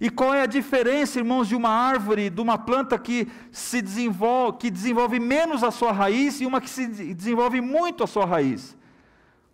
E 0.01 0.09
qual 0.09 0.33
é 0.33 0.41
a 0.41 0.47
diferença, 0.47 1.19
irmãos, 1.19 1.47
de 1.47 1.55
uma 1.55 1.69
árvore, 1.69 2.31
de 2.31 2.41
uma 2.41 2.57
planta 2.57 2.97
que 2.97 3.31
se 3.51 3.83
desenvolve, 3.83 4.57
que 4.57 4.71
desenvolve 4.71 5.19
menos 5.19 5.63
a 5.63 5.69
sua 5.69 5.91
raiz 5.91 6.41
e 6.41 6.45
uma 6.47 6.59
que 6.59 6.69
se 6.69 6.87
desenvolve 7.13 7.61
muito 7.61 8.03
a 8.03 8.07
sua 8.07 8.25
raiz? 8.25 8.75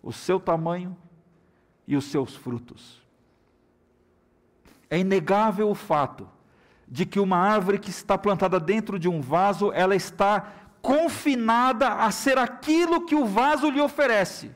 O 0.02 0.10
seu 0.10 0.40
tamanho 0.40 0.96
e 1.86 1.94
os 1.94 2.06
seus 2.06 2.34
frutos. 2.34 3.02
É 4.88 4.98
inegável 4.98 5.68
o 5.68 5.74
fato 5.74 6.26
de 6.88 7.06
que 7.06 7.20
uma 7.20 7.36
árvore 7.36 7.78
que 7.78 7.90
está 7.90 8.18
plantada 8.18 8.58
dentro 8.58 8.98
de 8.98 9.08
um 9.08 9.20
vaso, 9.20 9.72
ela 9.72 9.94
está 9.94 10.46
confinada 10.82 11.94
a 11.94 12.10
ser 12.10 12.36
aquilo 12.36 13.06
que 13.06 13.14
o 13.14 13.24
vaso 13.24 13.70
lhe 13.70 13.80
oferece. 13.80 14.50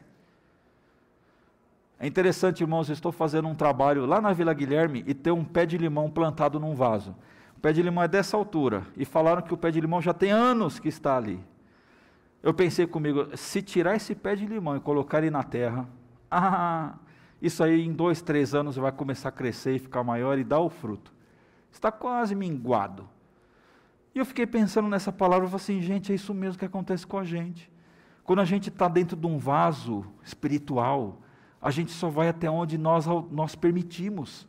É 1.99 2.07
interessante, 2.07 2.61
irmãos, 2.61 2.89
eu 2.89 2.93
estou 2.93 3.11
fazendo 3.11 3.49
um 3.49 3.55
trabalho 3.55 4.05
lá 4.05 4.21
na 4.21 4.33
Vila 4.33 4.53
Guilherme 4.53 5.03
e 5.07 5.15
tem 5.15 5.33
um 5.33 5.45
pé 5.45 5.65
de 5.65 5.79
limão 5.79 6.11
plantado 6.11 6.61
num 6.61 6.75
vaso. 6.75 7.17
O 7.57 7.61
pé 7.61 7.73
de 7.73 7.81
limão 7.81 8.05
é 8.05 8.09
dessa 8.09 8.37
altura 8.37 8.83
e 8.97 9.07
falaram 9.07 9.41
que 9.41 9.55
o 9.55 9.57
pé 9.57 9.71
de 9.71 9.81
limão 9.81 10.03
já 10.03 10.13
tem 10.13 10.31
anos 10.31 10.79
que 10.79 10.89
está 10.89 11.17
ali. 11.17 11.41
Eu 12.43 12.53
pensei 12.53 12.87
comigo, 12.87 13.35
se 13.35 13.63
tirar 13.63 13.97
esse 13.97 14.15
pé 14.15 14.37
de 14.37 14.45
limão 14.45 14.77
e 14.77 14.81
colocar 14.81 15.19
ele 15.19 15.31
na 15.31 15.43
terra, 15.43 15.89
ah, 16.31 16.95
isso 17.41 17.65
aí 17.65 17.81
em 17.81 17.93
dois, 17.93 18.21
três 18.21 18.55
anos 18.55 18.77
vai 18.77 18.93
começar 18.93 19.31
a 19.31 19.33
crescer 19.33 19.77
e 19.77 19.79
ficar 19.79 20.05
maior 20.05 20.39
e 20.39 20.45
dar 20.45 20.61
o 20.61 20.69
fruto. 20.69 21.15
Está 21.73 21.91
quase 21.91 22.35
minguado. 22.35 23.09
E 24.17 24.19
eu 24.19 24.25
fiquei 24.25 24.47
pensando 24.47 24.89
nessa 24.89 25.13
palavra, 25.13 25.45
eu 25.45 25.51
falei 25.51 25.63
assim, 25.63 25.83
gente, 25.83 26.11
é 26.11 26.15
isso 26.15 26.33
mesmo 26.33 26.59
que 26.59 26.65
acontece 26.65 27.07
com 27.07 27.19
a 27.19 27.23
gente. 27.23 27.71
Quando 28.25 28.39
a 28.39 28.47
gente 28.47 28.71
está 28.71 28.89
dentro 28.89 29.15
de 29.15 29.27
um 29.27 29.37
vaso 29.37 30.07
espiritual, 30.25 31.21
a 31.61 31.71
gente 31.71 31.93
só 31.93 32.09
vai 32.09 32.31
até 32.31 32.49
onde 32.49 32.79
nós, 32.79 33.05
nós 33.31 33.55
permitimos. 33.55 34.49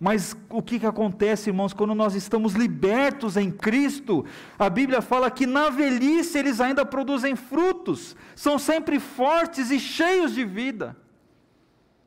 Mas 0.00 0.36
o 0.50 0.60
que, 0.60 0.80
que 0.80 0.86
acontece, 0.86 1.50
irmãos, 1.50 1.72
quando 1.72 1.94
nós 1.94 2.16
estamos 2.16 2.54
libertos 2.54 3.36
em 3.36 3.48
Cristo? 3.48 4.24
A 4.58 4.68
Bíblia 4.68 5.00
fala 5.00 5.30
que 5.30 5.46
na 5.46 5.70
velhice 5.70 6.36
eles 6.36 6.60
ainda 6.60 6.84
produzem 6.84 7.36
frutos, 7.36 8.16
são 8.34 8.58
sempre 8.58 8.98
fortes 8.98 9.70
e 9.70 9.78
cheios 9.78 10.34
de 10.34 10.44
vida. 10.44 10.96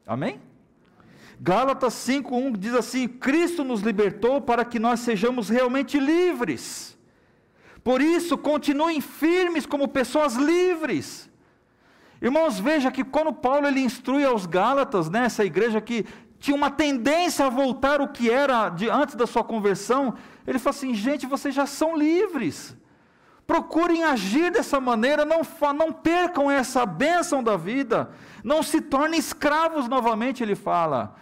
Amém? 0.06 0.42
Gálatas 1.40 1.94
5:1 1.94 2.58
diz 2.58 2.74
assim: 2.74 3.08
Cristo 3.08 3.64
nos 3.64 3.82
libertou 3.82 4.42
para 4.42 4.66
que 4.66 4.78
nós 4.78 5.00
sejamos 5.00 5.48
realmente 5.48 5.98
livres. 5.98 6.98
Por 7.82 8.02
isso, 8.02 8.38
continuem 8.38 9.00
firmes 9.00 9.66
como 9.66 9.88
pessoas 9.88 10.36
livres. 10.36 11.30
Irmãos, 12.22 12.60
veja 12.60 12.92
que 12.92 13.06
quando 13.06 13.32
Paulo 13.32 13.66
ele 13.66 13.80
instrui 13.80 14.26
aos 14.26 14.46
Gálatas, 14.46 15.10
né, 15.10 15.24
essa 15.24 15.46
igreja 15.46 15.80
que 15.80 16.06
tinha 16.38 16.56
uma 16.56 16.70
tendência 16.70 17.46
a 17.46 17.50
voltar 17.50 18.02
o 18.02 18.10
que 18.10 18.30
era 18.30 18.68
de, 18.68 18.90
antes 18.90 19.16
da 19.16 19.26
sua 19.26 19.44
conversão, 19.44 20.16
ele 20.46 20.60
fala 20.60 20.76
assim: 20.76 20.94
gente, 20.94 21.26
vocês 21.26 21.56
já 21.56 21.66
são 21.66 21.96
livres. 21.96 22.76
Procurem 23.48 24.04
agir 24.04 24.52
dessa 24.52 24.80
maneira, 24.80 25.24
não, 25.24 25.42
não 25.74 25.92
percam 25.92 26.52
essa 26.52 26.86
bênção 26.86 27.42
da 27.42 27.56
vida, 27.56 28.12
não 28.44 28.62
se 28.62 28.82
tornem 28.82 29.20
escravos 29.20 29.88
novamente, 29.88 30.44
ele 30.44 30.54
fala. 30.54 31.16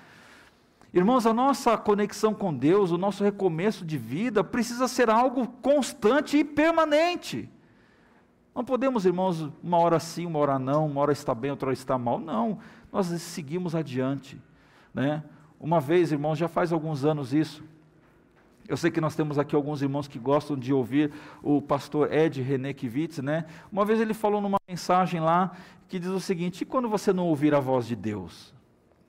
Irmãos, 0.98 1.28
a 1.28 1.34
nossa 1.34 1.78
conexão 1.78 2.34
com 2.34 2.52
Deus, 2.52 2.90
o 2.90 2.98
nosso 2.98 3.24
recomeço 3.24 3.86
de 3.86 4.00
vida, 4.00 4.44
precisa 4.44 4.88
ser 4.88 5.12
algo 5.12 5.48
constante 5.62 6.38
e 6.38 6.44
permanente. 6.44 7.48
Não 8.56 8.66
podemos, 8.66 9.06
irmãos, 9.06 9.48
uma 9.62 9.78
hora 9.78 10.00
sim, 10.00 10.26
uma 10.26 10.40
hora 10.40 10.58
não, 10.58 10.88
uma 10.88 11.00
hora 11.00 11.12
está 11.12 11.36
bem, 11.36 11.52
outra 11.52 11.68
hora 11.68 11.74
está 11.76 12.00
mal. 12.00 12.18
Não, 12.18 12.58
nós 12.92 13.06
seguimos 13.22 13.76
adiante. 13.76 14.42
Né? 14.92 15.24
Uma 15.60 15.80
vez, 15.80 16.12
irmãos, 16.12 16.36
já 16.36 16.48
faz 16.48 16.74
alguns 16.74 17.06
anos 17.06 17.32
isso, 17.32 17.64
eu 18.68 18.76
sei 18.76 18.90
que 18.90 19.00
nós 19.00 19.16
temos 19.16 19.38
aqui 19.38 19.56
alguns 19.56 19.84
irmãos 19.84 20.08
que 20.08 20.18
gostam 20.18 20.58
de 20.58 20.74
ouvir 20.74 21.14
o 21.44 21.62
pastor 21.62 22.12
Ed 22.12 22.42
René 22.42 22.74
Kivitz, 22.74 23.20
né? 23.20 23.46
Uma 23.72 23.86
vez 23.86 24.02
ele 24.02 24.16
falou 24.16 24.42
numa 24.42 24.58
mensagem 24.68 25.20
lá 25.20 25.52
que 25.88 26.00
diz 26.00 26.10
o 26.10 26.20
seguinte: 26.20 26.64
e 26.64 26.66
quando 26.66 26.90
você 26.90 27.14
não 27.14 27.28
ouvir 27.28 27.54
a 27.54 27.60
voz 27.60 27.86
de 27.86 27.96
Deus, 27.96 28.50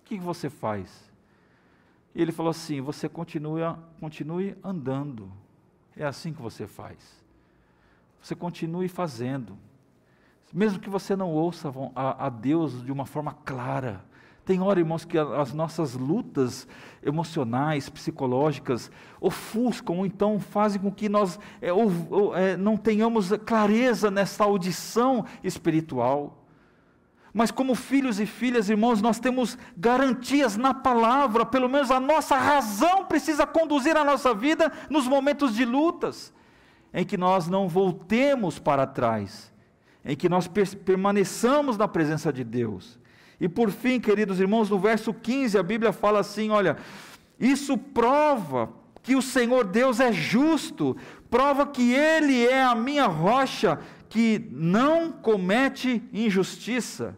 o 0.03 0.05
que 0.05 0.19
você 0.19 0.51
faz? 0.51 1.08
E 2.19 2.21
ele 2.21 2.33
falou 2.33 2.51
assim: 2.51 2.81
você 2.81 3.09
continua, 3.09 3.79
continue 4.01 4.57
andando. 4.65 5.31
É 5.97 6.05
assim 6.05 6.33
que 6.33 6.43
você 6.43 6.67
faz. 6.67 6.99
Você 8.21 8.35
continue 8.35 8.89
fazendo. 8.89 9.57
Mesmo 10.53 10.81
que 10.81 10.91
você 10.91 11.15
não 11.15 11.31
ouça 11.31 11.73
a, 11.95 12.27
a 12.27 12.29
Deus 12.29 12.85
de 12.85 12.91
uma 12.91 13.07
forma 13.07 13.33
clara, 13.45 14.05
tem 14.45 14.61
hora, 14.61 14.81
irmãos, 14.81 15.05
que 15.05 15.17
as 15.17 15.53
nossas 15.53 15.95
lutas 15.95 16.67
emocionais, 17.05 17.89
psicológicas, 17.89 18.91
ofuscam, 19.21 19.99
ou 19.99 20.07
então 20.07 20.41
fazem 20.41 20.81
com 20.81 20.91
que 20.91 21.09
nós 21.09 21.39
é, 21.61 21.73
ou, 21.73 21.93
ou, 22.11 22.37
é, 22.37 22.57
não 22.57 22.77
tenhamos 22.77 23.31
clareza 23.47 24.11
nessa 24.11 24.43
audição 24.43 25.25
espiritual. 25.45 26.38
Mas, 27.33 27.51
como 27.51 27.75
filhos 27.75 28.19
e 28.19 28.27
filhas, 28.27 28.71
irmãos, 28.71 29.03
nós 29.03 29.21
temos 29.21 29.59
garantias 29.77 30.57
na 30.57 30.73
palavra, 30.73 31.45
pelo 31.45 31.69
menos 31.69 31.91
a 31.91 32.01
nossa 32.01 32.37
razão 32.37 33.05
precisa 33.05 33.47
conduzir 33.47 33.97
a 33.97 34.05
nossa 34.05 34.35
vida 34.35 34.73
nos 34.89 35.07
momentos 35.07 35.55
de 35.55 35.65
lutas, 35.65 36.33
em 36.93 37.05
que 37.05 37.17
nós 37.17 37.49
não 37.49 37.69
voltemos 37.69 38.59
para 38.59 38.87
trás, 38.87 39.53
em 40.05 40.17
que 40.17 40.29
nós 40.29 40.49
permaneçamos 40.85 41.77
na 41.77 41.87
presença 41.87 42.33
de 42.33 42.43
Deus. 42.43 42.99
E 43.41 43.49
por 43.49 43.71
fim, 43.71 44.01
queridos 44.01 44.41
irmãos, 44.41 44.71
no 44.71 44.79
verso 44.79 45.13
15 45.13 45.59
a 45.59 45.63
Bíblia 45.63 45.93
fala 45.93 46.21
assim: 46.21 46.51
olha, 46.51 46.77
isso 47.39 47.77
prova 47.77 48.71
que 49.03 49.15
o 49.15 49.23
Senhor 49.23 49.65
Deus 49.65 50.01
é 50.01 50.13
justo, 50.13 50.97
prova 51.31 51.67
que 51.67 51.95
Ele 51.95 52.47
é 52.47 52.63
a 52.63 52.75
minha 52.75 53.07
rocha, 53.07 53.79
que 54.09 54.49
não 54.51 55.13
comete 55.13 56.03
injustiça. 56.13 57.17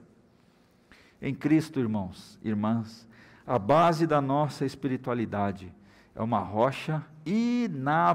Em 1.20 1.34
Cristo, 1.34 1.78
irmãos, 1.78 2.38
irmãs, 2.42 3.08
a 3.46 3.58
base 3.58 4.06
da 4.06 4.20
nossa 4.20 4.64
espiritualidade 4.64 5.72
é 6.14 6.22
uma 6.22 6.40
rocha 6.40 7.04
inabalável. 7.24 8.14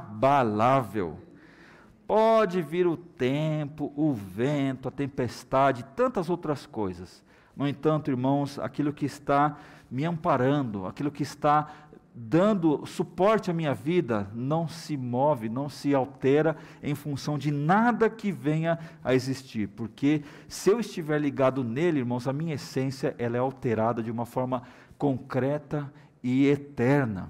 Pode 2.08 2.62
vir 2.62 2.86
o 2.88 2.98
tempo, 2.98 3.92
o 3.96 4.14
vento, 4.14 4.88
a 4.88 4.92
tempestade, 4.92 5.84
tantas 5.96 6.30
outras 6.30 6.66
coisas, 6.66 7.24
no 7.56 7.68
entanto, 7.68 8.12
irmãos, 8.12 8.60
aquilo 8.60 8.92
que 8.92 9.06
está 9.06 9.58
me 9.90 10.04
amparando, 10.04 10.86
aquilo 10.86 11.10
que 11.10 11.24
está 11.24 11.72
dando 12.17 12.86
suporte 12.86 13.51
à 13.51 13.54
minha 13.54 13.73
vida, 13.73 14.32
não 14.34 14.69
se 14.69 14.95
move, 14.95 15.49
não 15.49 15.67
se 15.67 15.93
altera 15.93 16.56
em 16.82 16.95
função 16.95 17.38
de 17.38 17.51
nada 17.51 18.10
que 18.10 18.32
venha 18.32 18.80
a 19.04 19.13
existir, 19.13 19.67
porque 19.67 20.23
se 20.47 20.69
eu 20.69 20.80
estiver 20.80 21.19
ligado 21.19 21.62
nele, 21.62 21.99
irmãos, 21.99 22.25
a 22.25 22.32
minha 22.32 22.56
essência 22.56 23.13
ela 23.17 23.36
é 23.36 23.39
alterada 23.39 24.01
de 24.01 24.10
uma 24.10 24.25
forma 24.25 24.63
concreta 24.97 25.91
e 26.23 26.47
eterna. 26.47 27.30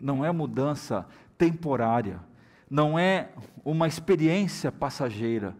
Não 0.00 0.24
é 0.24 0.32
mudança 0.32 1.06
temporária, 1.38 2.18
não 2.68 2.98
é 2.98 3.28
uma 3.64 3.86
experiência 3.86 4.72
passageira, 4.72 5.54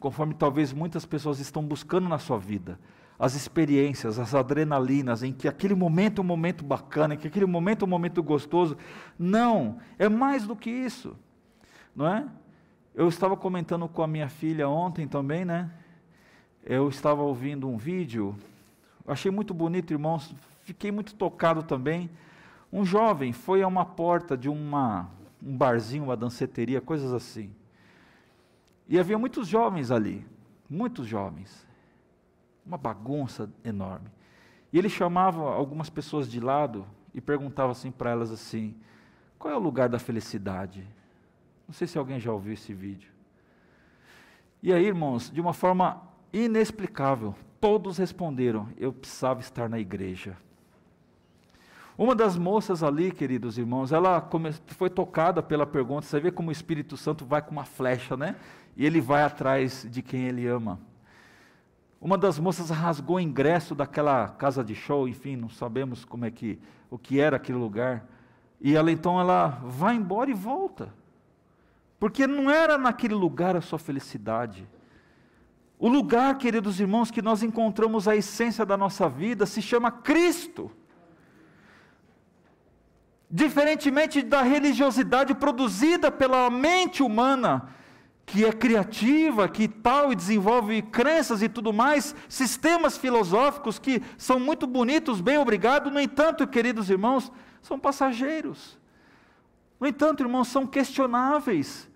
conforme 0.00 0.34
talvez 0.34 0.72
muitas 0.72 1.06
pessoas 1.06 1.38
estão 1.38 1.62
buscando 1.62 2.08
na 2.08 2.18
sua 2.18 2.38
vida. 2.38 2.80
As 3.18 3.34
experiências, 3.34 4.18
as 4.18 4.34
adrenalinas, 4.34 5.22
em 5.24 5.32
que 5.32 5.48
aquele 5.48 5.74
momento 5.74 6.20
é 6.20 6.22
um 6.22 6.26
momento 6.26 6.64
bacana, 6.64 7.14
em 7.14 7.16
que 7.16 7.26
aquele 7.26 7.46
momento 7.46 7.82
é 7.82 7.84
um 7.84 7.88
momento 7.88 8.22
gostoso. 8.22 8.76
Não, 9.18 9.78
é 9.98 10.08
mais 10.08 10.46
do 10.46 10.54
que 10.54 10.70
isso, 10.70 11.16
não 11.96 12.06
é? 12.06 12.28
Eu 12.94 13.08
estava 13.08 13.36
comentando 13.36 13.88
com 13.88 14.02
a 14.02 14.06
minha 14.06 14.28
filha 14.28 14.68
ontem 14.68 15.06
também, 15.08 15.44
né? 15.44 15.70
Eu 16.64 16.88
estava 16.88 17.22
ouvindo 17.22 17.68
um 17.68 17.76
vídeo, 17.76 18.36
achei 19.06 19.30
muito 19.30 19.52
bonito, 19.52 19.92
irmãos, 19.92 20.34
fiquei 20.62 20.92
muito 20.92 21.14
tocado 21.14 21.62
também. 21.62 22.08
Um 22.72 22.84
jovem 22.84 23.32
foi 23.32 23.62
a 23.62 23.66
uma 23.66 23.84
porta 23.84 24.36
de 24.36 24.48
uma, 24.48 25.10
um 25.42 25.56
barzinho, 25.56 26.04
uma 26.04 26.16
danceteria, 26.16 26.80
coisas 26.80 27.12
assim. 27.12 27.50
E 28.88 28.98
havia 28.98 29.18
muitos 29.18 29.48
jovens 29.48 29.90
ali. 29.90 30.26
muitos 30.68 31.06
jovens, 31.06 31.66
uma 32.68 32.78
bagunça 32.78 33.50
enorme. 33.64 34.10
E 34.72 34.78
ele 34.78 34.88
chamava 34.88 35.40
algumas 35.54 35.88
pessoas 35.88 36.30
de 36.30 36.38
lado 36.38 36.86
e 37.14 37.20
perguntava 37.20 37.72
assim 37.72 37.90
para 37.90 38.10
elas 38.10 38.30
assim: 38.30 38.76
qual 39.38 39.52
é 39.52 39.56
o 39.56 39.60
lugar 39.60 39.88
da 39.88 39.98
felicidade? 39.98 40.86
Não 41.66 41.74
sei 41.74 41.86
se 41.86 41.98
alguém 41.98 42.20
já 42.20 42.30
ouviu 42.30 42.52
esse 42.52 42.72
vídeo. 42.72 43.10
E 44.62 44.72
aí, 44.72 44.84
irmãos, 44.84 45.30
de 45.30 45.40
uma 45.40 45.52
forma 45.52 46.02
inexplicável, 46.32 47.34
todos 47.58 47.96
responderam: 47.96 48.68
eu 48.76 48.92
precisava 48.92 49.40
estar 49.40 49.68
na 49.68 49.78
igreja. 49.78 50.36
Uma 51.96 52.14
das 52.14 52.36
moças 52.36 52.82
ali, 52.82 53.10
queridos 53.10 53.58
irmãos, 53.58 53.90
ela 53.90 54.28
foi 54.68 54.88
tocada 54.88 55.42
pela 55.42 55.66
pergunta. 55.66 56.06
Você 56.06 56.20
vê 56.20 56.30
como 56.30 56.50
o 56.50 56.52
Espírito 56.52 56.96
Santo 56.96 57.24
vai 57.24 57.42
com 57.42 57.50
uma 57.50 57.64
flecha, 57.64 58.16
né? 58.16 58.36
E 58.76 58.86
ele 58.86 59.00
vai 59.00 59.24
atrás 59.24 59.84
de 59.90 60.00
quem 60.00 60.26
ele 60.26 60.46
ama. 60.46 60.78
Uma 62.00 62.16
das 62.16 62.38
moças 62.38 62.70
rasgou 62.70 63.16
o 63.16 63.20
ingresso 63.20 63.74
daquela 63.74 64.28
casa 64.28 64.62
de 64.62 64.74
show, 64.74 65.08
enfim, 65.08 65.34
não 65.34 65.48
sabemos 65.48 66.04
como 66.04 66.24
é 66.24 66.30
que 66.30 66.58
o 66.88 66.96
que 66.96 67.18
era 67.18 67.36
aquele 67.36 67.58
lugar. 67.58 68.06
E 68.60 68.76
ela 68.76 68.90
então 68.90 69.20
ela 69.20 69.60
vai 69.64 69.96
embora 69.96 70.30
e 70.30 70.34
volta. 70.34 70.94
Porque 71.98 72.26
não 72.26 72.50
era 72.50 72.78
naquele 72.78 73.14
lugar 73.14 73.56
a 73.56 73.60
sua 73.60 73.78
felicidade. 73.78 74.66
O 75.78 75.88
lugar, 75.88 76.38
queridos 76.38 76.78
irmãos, 76.78 77.10
que 77.10 77.22
nós 77.22 77.42
encontramos 77.42 78.06
a 78.06 78.14
essência 78.14 78.64
da 78.64 78.76
nossa 78.76 79.08
vida 79.08 79.46
se 79.46 79.60
chama 79.60 79.90
Cristo. 79.90 80.70
Diferentemente 83.30 84.22
da 84.22 84.42
religiosidade 84.42 85.34
produzida 85.34 86.10
pela 86.10 86.48
mente 86.48 87.02
humana, 87.02 87.68
que 88.28 88.44
é 88.44 88.52
criativa, 88.52 89.48
que 89.48 89.66
tal 89.66 90.12
e 90.12 90.14
desenvolve 90.14 90.82
crenças 90.82 91.40
e 91.40 91.48
tudo 91.48 91.72
mais, 91.72 92.14
sistemas 92.28 92.98
filosóficos 92.98 93.78
que 93.78 94.02
são 94.18 94.38
muito 94.38 94.66
bonitos, 94.66 95.22
bem 95.22 95.38
obrigado, 95.38 95.90
no 95.90 95.98
entanto, 95.98 96.46
queridos 96.46 96.90
irmãos, 96.90 97.32
são 97.62 97.78
passageiros. 97.78 98.78
No 99.80 99.88
entanto, 99.88 100.22
irmãos, 100.22 100.48
são 100.48 100.66
questionáveis. 100.66 101.88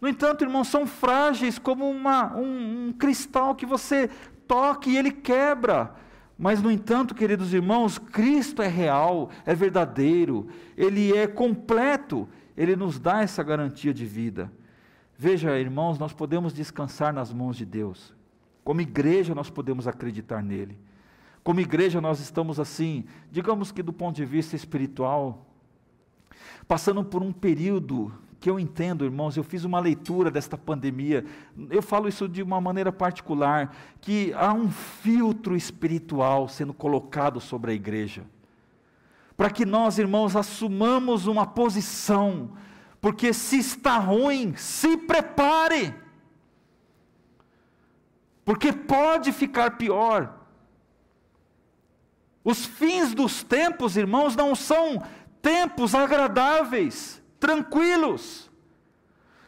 No 0.00 0.08
entanto, 0.08 0.44
irmãos, 0.44 0.68
são 0.68 0.86
frágeis 0.86 1.58
como 1.58 1.90
uma, 1.90 2.36
um, 2.36 2.88
um 2.88 2.92
cristal 2.92 3.56
que 3.56 3.66
você 3.66 4.08
toca 4.46 4.88
e 4.88 4.96
ele 4.96 5.10
quebra. 5.10 5.96
Mas, 6.38 6.62
no 6.62 6.70
entanto, 6.70 7.12
queridos 7.12 7.52
irmãos, 7.52 7.98
Cristo 7.98 8.62
é 8.62 8.68
real, 8.68 9.30
é 9.44 9.52
verdadeiro, 9.52 10.48
Ele 10.76 11.16
é 11.16 11.26
completo, 11.26 12.28
Ele 12.56 12.76
nos 12.76 13.00
dá 13.00 13.22
essa 13.22 13.42
garantia 13.42 13.92
de 13.92 14.06
vida. 14.06 14.50
Veja, 15.24 15.56
irmãos, 15.56 16.00
nós 16.00 16.12
podemos 16.12 16.52
descansar 16.52 17.12
nas 17.12 17.32
mãos 17.32 17.56
de 17.56 17.64
Deus. 17.64 18.12
Como 18.64 18.80
igreja, 18.80 19.36
nós 19.36 19.48
podemos 19.48 19.86
acreditar 19.86 20.42
nele. 20.42 20.76
Como 21.44 21.60
igreja, 21.60 22.00
nós 22.00 22.18
estamos 22.18 22.58
assim, 22.58 23.04
digamos 23.30 23.70
que 23.70 23.84
do 23.84 23.92
ponto 23.92 24.16
de 24.16 24.24
vista 24.24 24.56
espiritual, 24.56 25.46
passando 26.66 27.04
por 27.04 27.22
um 27.22 27.30
período 27.30 28.12
que 28.40 28.50
eu 28.50 28.58
entendo, 28.58 29.04
irmãos, 29.04 29.36
eu 29.36 29.44
fiz 29.44 29.62
uma 29.62 29.78
leitura 29.78 30.28
desta 30.28 30.58
pandemia, 30.58 31.24
eu 31.70 31.82
falo 31.82 32.08
isso 32.08 32.28
de 32.28 32.42
uma 32.42 32.60
maneira 32.60 32.90
particular, 32.90 33.76
que 34.00 34.32
há 34.32 34.52
um 34.52 34.68
filtro 34.72 35.54
espiritual 35.54 36.48
sendo 36.48 36.74
colocado 36.74 37.40
sobre 37.40 37.70
a 37.70 37.74
igreja, 37.74 38.24
para 39.36 39.50
que 39.50 39.64
nós, 39.64 40.00
irmãos, 40.00 40.34
assumamos 40.34 41.28
uma 41.28 41.46
posição, 41.46 42.50
porque 43.02 43.34
se 43.34 43.58
está 43.58 43.98
ruim, 43.98 44.54
se 44.56 44.96
prepare, 44.96 45.92
porque 48.44 48.72
pode 48.72 49.32
ficar 49.32 49.76
pior. 49.76 50.38
Os 52.44 52.64
fins 52.64 53.12
dos 53.12 53.42
tempos, 53.42 53.96
irmãos, 53.96 54.36
não 54.36 54.54
são 54.54 55.04
tempos 55.42 55.96
agradáveis 55.96 57.20
tranquilos. 57.40 58.48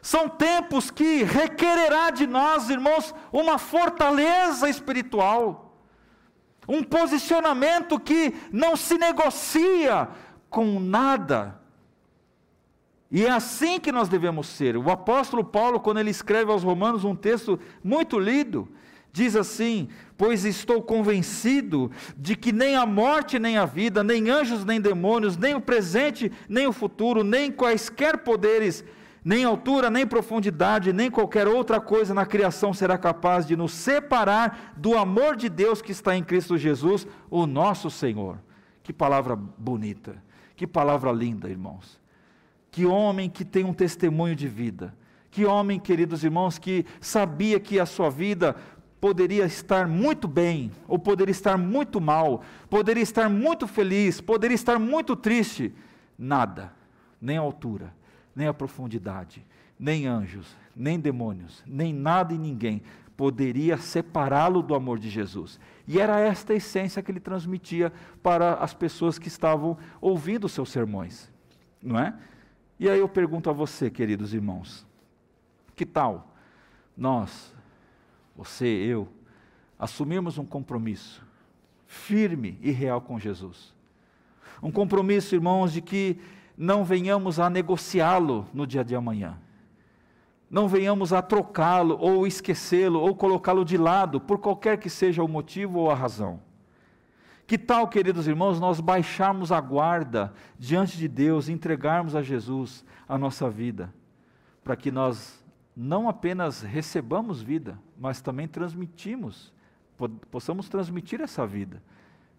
São 0.01 0.27
tempos 0.27 0.91
que 0.91 1.23
requererá 1.23 2.09
de 2.09 2.27
nós, 2.27 2.69
irmãos, 2.69 3.15
uma 3.31 3.57
fortaleza 3.57 4.69
espiritual, 4.69 5.79
um 6.67 6.83
posicionamento 6.83 7.97
que 8.01 8.35
não 8.51 8.75
se 8.75 8.97
negocia 8.97 10.09
com 10.49 10.77
nada. 10.77 11.64
E 13.11 13.25
é 13.25 13.29
assim 13.29 13.79
que 13.79 13.91
nós 13.91 14.09
devemos 14.09 14.47
ser. 14.47 14.75
O 14.75 14.89
apóstolo 14.89 15.43
Paulo, 15.43 15.79
quando 15.79 15.99
ele 15.99 16.09
escreve 16.09 16.51
aos 16.51 16.63
Romanos 16.63 17.03
um 17.03 17.15
texto 17.15 17.59
muito 17.83 18.19
lido, 18.19 18.67
diz 19.11 19.35
assim: 19.35 19.87
Pois 20.17 20.43
estou 20.43 20.81
convencido 20.81 21.91
de 22.17 22.35
que 22.35 22.51
nem 22.51 22.75
a 22.75 22.85
morte, 22.85 23.39
nem 23.39 23.57
a 23.57 23.65
vida, 23.65 24.03
nem 24.03 24.29
anjos, 24.29 24.65
nem 24.65 24.81
demônios, 24.81 25.37
nem 25.37 25.55
o 25.55 25.61
presente, 25.61 26.31
nem 26.49 26.67
o 26.67 26.73
futuro, 26.73 27.23
nem 27.23 27.51
quaisquer 27.51 28.17
poderes, 28.17 28.83
nem 29.23 29.45
altura, 29.45 29.89
nem 29.89 30.05
profundidade, 30.05 30.91
nem 30.91 31.09
qualquer 31.09 31.47
outra 31.47 31.79
coisa 31.79 32.13
na 32.13 32.25
criação 32.25 32.73
será 32.73 32.97
capaz 32.97 33.45
de 33.45 33.55
nos 33.55 33.71
separar 33.71 34.73
do 34.75 34.97
amor 34.97 35.35
de 35.35 35.47
Deus 35.47 35.81
que 35.81 35.91
está 35.91 36.15
em 36.15 36.23
Cristo 36.23 36.57
Jesus, 36.57 37.07
o 37.29 37.47
nosso 37.47 37.89
Senhor. 37.89 38.39
Que 38.83 38.91
palavra 38.91 39.35
bonita, 39.35 40.21
que 40.55 40.67
palavra 40.67 41.11
linda, 41.11 41.49
irmãos. 41.49 42.03
Que 42.75 42.85
homem 42.85 43.29
que 43.29 43.45
tem 43.45 43.63
um 43.63 43.73
testemunho 43.73 44.35
de 44.35 44.49
vida. 44.49 44.93
Que 45.31 45.45
homem, 45.45 45.79
queridos 45.79 46.25
irmãos, 46.25 46.59
que 46.59 46.85
sabia 46.99 47.57
que 47.57 47.79
a 47.79 47.85
sua 47.85 48.09
vida 48.09 48.53
poderia 48.99 49.45
estar 49.45 49.87
muito 49.87 50.27
bem, 50.27 50.69
ou 50.85 50.99
poderia 50.99 51.31
estar 51.31 51.57
muito 51.57 52.01
mal, 52.01 52.43
poderia 52.69 53.01
estar 53.01 53.29
muito 53.29 53.65
feliz, 53.65 54.19
poderia 54.19 54.55
estar 54.55 54.77
muito 54.77 55.15
triste. 55.15 55.73
Nada, 56.19 56.73
nem 57.21 57.37
a 57.37 57.39
altura, 57.39 57.93
nem 58.35 58.45
a 58.45 58.53
profundidade, 58.53 59.45
nem 59.79 60.05
anjos, 60.05 60.53
nem 60.75 60.99
demônios, 60.99 61.63
nem 61.65 61.93
nada 61.93 62.33
e 62.33 62.37
ninguém 62.37 62.81
poderia 63.15 63.77
separá-lo 63.77 64.61
do 64.61 64.75
amor 64.75 64.99
de 64.99 65.09
Jesus. 65.09 65.61
E 65.87 65.97
era 65.97 66.19
esta 66.19 66.51
a 66.51 66.57
essência 66.57 67.01
que 67.01 67.09
ele 67.09 67.21
transmitia 67.21 67.93
para 68.21 68.55
as 68.55 68.73
pessoas 68.73 69.17
que 69.17 69.29
estavam 69.29 69.77
ouvindo 70.01 70.43
os 70.43 70.51
seus 70.51 70.69
sermões, 70.69 71.31
não 71.81 71.97
é? 71.97 72.13
E 72.79 72.89
aí 72.89 72.99
eu 72.99 73.07
pergunto 73.07 73.49
a 73.49 73.53
você, 73.53 73.89
queridos 73.89 74.33
irmãos, 74.33 74.85
que 75.75 75.85
tal 75.85 76.35
nós 76.95 77.53
você, 78.35 78.67
eu, 78.67 79.07
assumirmos 79.79 80.37
um 80.37 80.45
compromisso 80.45 81.25
firme 81.87 82.57
e 82.61 82.71
real 82.71 82.99
com 82.99 83.17
Jesus. 83.17 83.73
Um 84.61 84.71
compromisso, 84.71 85.35
irmãos, 85.35 85.71
de 85.71 85.81
que 85.81 86.19
não 86.57 86.83
venhamos 86.83 87.39
a 87.39 87.49
negociá-lo 87.49 88.47
no 88.53 88.65
dia 88.65 88.83
de 88.83 88.95
amanhã. 88.95 89.37
Não 90.49 90.67
venhamos 90.67 91.11
a 91.11 91.21
trocá-lo, 91.21 91.97
ou 91.99 92.25
esquecê-lo, 92.27 92.99
ou 92.99 93.15
colocá-lo 93.15 93.65
de 93.65 93.77
lado, 93.77 94.19
por 94.19 94.37
qualquer 94.39 94.77
que 94.77 94.89
seja 94.89 95.23
o 95.23 95.27
motivo 95.27 95.79
ou 95.79 95.91
a 95.91 95.95
razão. 95.95 96.39
Que 97.47 97.57
tal, 97.59 97.87
queridos 97.87 98.27
irmãos, 98.27 98.59
nós 98.59 98.79
baixarmos 98.79 99.51
a 99.51 99.61
guarda 99.61 100.33
diante 100.57 100.97
de 100.97 101.07
Deus, 101.07 101.47
entregarmos 101.47 102.15
a 102.15 102.23
Jesus 102.23 102.83
a 103.07 103.17
nossa 103.17 103.49
vida, 103.49 103.93
para 104.63 104.75
que 104.75 104.91
nós 104.91 105.43
não 105.75 106.09
apenas 106.09 106.61
recebamos 106.61 107.41
vida, 107.41 107.77
mas 107.99 108.19
também 108.19 108.47
transmitimos, 108.47 109.53
possamos 110.31 110.69
transmitir 110.69 111.21
essa 111.21 111.45
vida. 111.45 111.83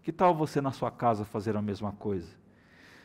Que 0.03 0.11
tal 0.11 0.35
você 0.35 0.61
na 0.61 0.73
sua 0.73 0.90
casa 0.90 1.25
fazer 1.25 1.57
a 1.57 1.62
mesma 1.62 1.92
coisa? 1.92 2.35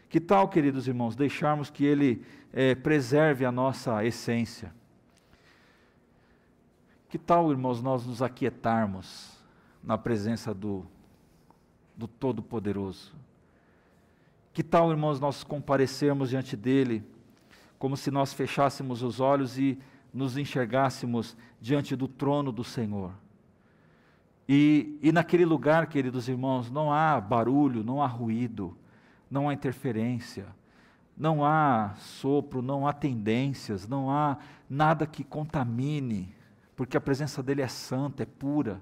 Que 0.09 0.19
tal, 0.19 0.47
queridos 0.49 0.87
irmãos, 0.87 1.15
deixarmos 1.15 1.69
que 1.69 1.85
Ele 1.85 2.25
é, 2.51 2.73
preserve 2.73 3.45
a 3.45 3.51
nossa 3.51 4.03
essência? 4.03 4.73
Que 7.09 7.17
tal, 7.17 7.51
irmãos, 7.51 7.81
nós 7.81 8.05
nos 8.05 8.21
aquietarmos 8.21 9.37
na 9.83 9.97
presença 9.97 10.53
do, 10.53 10.85
do 11.95 12.07
Todo-Poderoso? 12.07 13.13
Que 14.53 14.63
tal, 14.63 14.91
irmãos, 14.91 15.19
nós 15.19 15.43
comparecermos 15.43 16.29
diante 16.29 16.57
dEle, 16.57 17.03
como 17.79 17.95
se 17.95 18.11
nós 18.11 18.33
fechássemos 18.33 19.01
os 19.01 19.19
olhos 19.19 19.57
e 19.57 19.79
nos 20.13 20.37
enxergássemos 20.37 21.37
diante 21.59 21.95
do 21.95 22.07
trono 22.07 22.51
do 22.51 22.63
Senhor. 22.63 23.13
E, 24.47 24.99
e 25.01 25.11
naquele 25.11 25.45
lugar, 25.45 25.87
queridos 25.87 26.27
irmãos, 26.27 26.69
não 26.69 26.91
há 26.91 27.21
barulho, 27.21 27.83
não 27.83 28.01
há 28.01 28.07
ruído, 28.07 28.75
não 29.29 29.47
há 29.47 29.53
interferência, 29.53 30.45
não 31.17 31.45
há 31.45 31.93
sopro, 31.97 32.61
não 32.61 32.85
há 32.85 32.91
tendências, 32.91 33.87
não 33.87 34.11
há 34.11 34.37
nada 34.69 35.07
que 35.07 35.23
contamine, 35.23 36.35
porque 36.75 36.97
a 36.97 37.01
presença 37.01 37.41
dele 37.41 37.61
é 37.61 37.67
santa, 37.67 38.23
é 38.23 38.25
pura. 38.25 38.81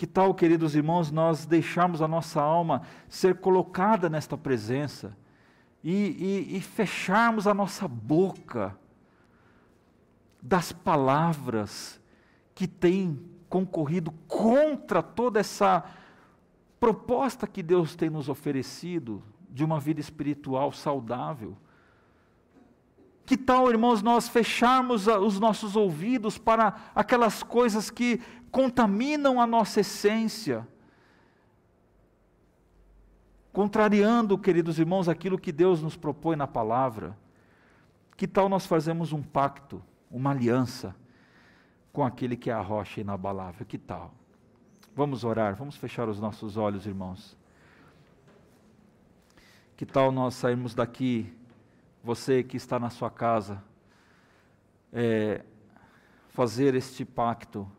Que 0.00 0.06
tal, 0.06 0.32
queridos 0.32 0.74
irmãos, 0.74 1.10
nós 1.10 1.44
deixarmos 1.44 2.00
a 2.00 2.08
nossa 2.08 2.40
alma 2.40 2.80
ser 3.06 3.34
colocada 3.38 4.08
nesta 4.08 4.34
presença 4.34 5.14
e, 5.84 5.92
e, 6.48 6.56
e 6.56 6.60
fecharmos 6.62 7.46
a 7.46 7.52
nossa 7.52 7.86
boca 7.86 8.74
das 10.40 10.72
palavras 10.72 12.00
que 12.54 12.66
têm 12.66 13.20
concorrido 13.46 14.10
contra 14.26 15.02
toda 15.02 15.38
essa 15.38 15.84
proposta 16.80 17.46
que 17.46 17.62
Deus 17.62 17.94
tem 17.94 18.08
nos 18.08 18.30
oferecido 18.30 19.22
de 19.50 19.62
uma 19.62 19.78
vida 19.78 20.00
espiritual 20.00 20.72
saudável. 20.72 21.58
Que 23.30 23.36
tal, 23.36 23.70
irmãos, 23.70 24.02
nós 24.02 24.28
fecharmos 24.28 25.06
os 25.06 25.38
nossos 25.38 25.76
ouvidos 25.76 26.36
para 26.36 26.90
aquelas 26.92 27.44
coisas 27.44 27.88
que 27.88 28.20
contaminam 28.50 29.40
a 29.40 29.46
nossa 29.46 29.82
essência? 29.82 30.66
Contrariando, 33.52 34.36
queridos 34.36 34.80
irmãos, 34.80 35.08
aquilo 35.08 35.38
que 35.38 35.52
Deus 35.52 35.80
nos 35.80 35.96
propõe 35.96 36.34
na 36.34 36.48
palavra. 36.48 37.16
Que 38.16 38.26
tal 38.26 38.48
nós 38.48 38.66
fazemos 38.66 39.12
um 39.12 39.22
pacto, 39.22 39.80
uma 40.10 40.32
aliança 40.32 40.92
com 41.92 42.02
aquele 42.02 42.36
que 42.36 42.50
é 42.50 42.52
a 42.52 42.60
rocha 42.60 43.00
inabalável? 43.00 43.64
Que 43.64 43.78
tal? 43.78 44.12
Vamos 44.92 45.22
orar, 45.22 45.54
vamos 45.54 45.76
fechar 45.76 46.08
os 46.08 46.18
nossos 46.18 46.56
olhos, 46.56 46.84
irmãos. 46.84 47.38
Que 49.76 49.86
tal 49.86 50.10
nós 50.10 50.34
sairmos 50.34 50.74
daqui, 50.74 51.32
você 52.02 52.42
que 52.42 52.56
está 52.56 52.78
na 52.78 52.90
sua 52.90 53.10
casa, 53.10 53.62
é, 54.92 55.44
fazer 56.30 56.74
este 56.74 57.04
pacto, 57.04 57.70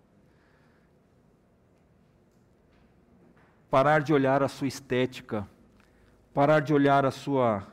parar 3.69 4.01
de 4.01 4.13
olhar 4.13 4.43
a 4.43 4.47
sua 4.47 4.67
estética, 4.67 5.47
parar 6.33 6.59
de 6.59 6.73
olhar 6.73 7.05
a 7.05 7.11
sua 7.11 7.67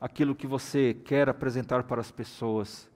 aquilo 0.00 0.34
que 0.34 0.46
você 0.46 0.94
quer 0.94 1.28
apresentar 1.28 1.84
para 1.84 2.00
as 2.00 2.10
pessoas. 2.10 2.90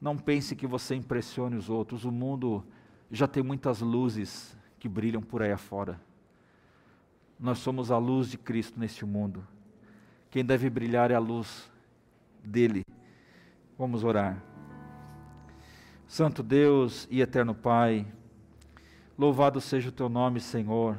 Não 0.00 0.16
pense 0.16 0.56
que 0.56 0.66
você 0.66 0.94
impressione 0.94 1.56
os 1.56 1.68
outros. 1.68 2.04
O 2.04 2.10
mundo 2.10 2.64
já 3.10 3.28
tem 3.28 3.42
muitas 3.42 3.80
luzes 3.80 4.56
que 4.78 4.88
brilham 4.88 5.22
por 5.22 5.42
aí 5.42 5.52
afora. 5.52 6.00
Nós 7.38 7.58
somos 7.58 7.90
a 7.90 7.98
luz 7.98 8.30
de 8.30 8.38
Cristo 8.38 8.78
neste 8.78 9.04
mundo. 9.04 9.46
Quem 10.34 10.44
deve 10.44 10.68
brilhar 10.68 11.12
é 11.12 11.14
a 11.14 11.20
luz 11.20 11.70
dele. 12.42 12.84
Vamos 13.78 14.02
orar. 14.02 14.42
Santo 16.08 16.42
Deus 16.42 17.06
e 17.08 17.20
eterno 17.20 17.54
Pai, 17.54 18.04
louvado 19.16 19.60
seja 19.60 19.90
o 19.90 19.92
teu 19.92 20.08
nome, 20.08 20.40
Senhor. 20.40 20.98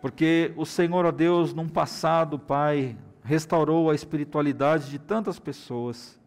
Porque 0.00 0.54
o 0.56 0.64
Senhor, 0.64 1.04
ó 1.04 1.10
Deus, 1.12 1.52
num 1.52 1.68
passado, 1.68 2.38
Pai, 2.38 2.96
restaurou 3.22 3.90
a 3.90 3.94
espiritualidade 3.94 4.88
de 4.88 4.98
tantas 4.98 5.38
pessoas. 5.38 6.18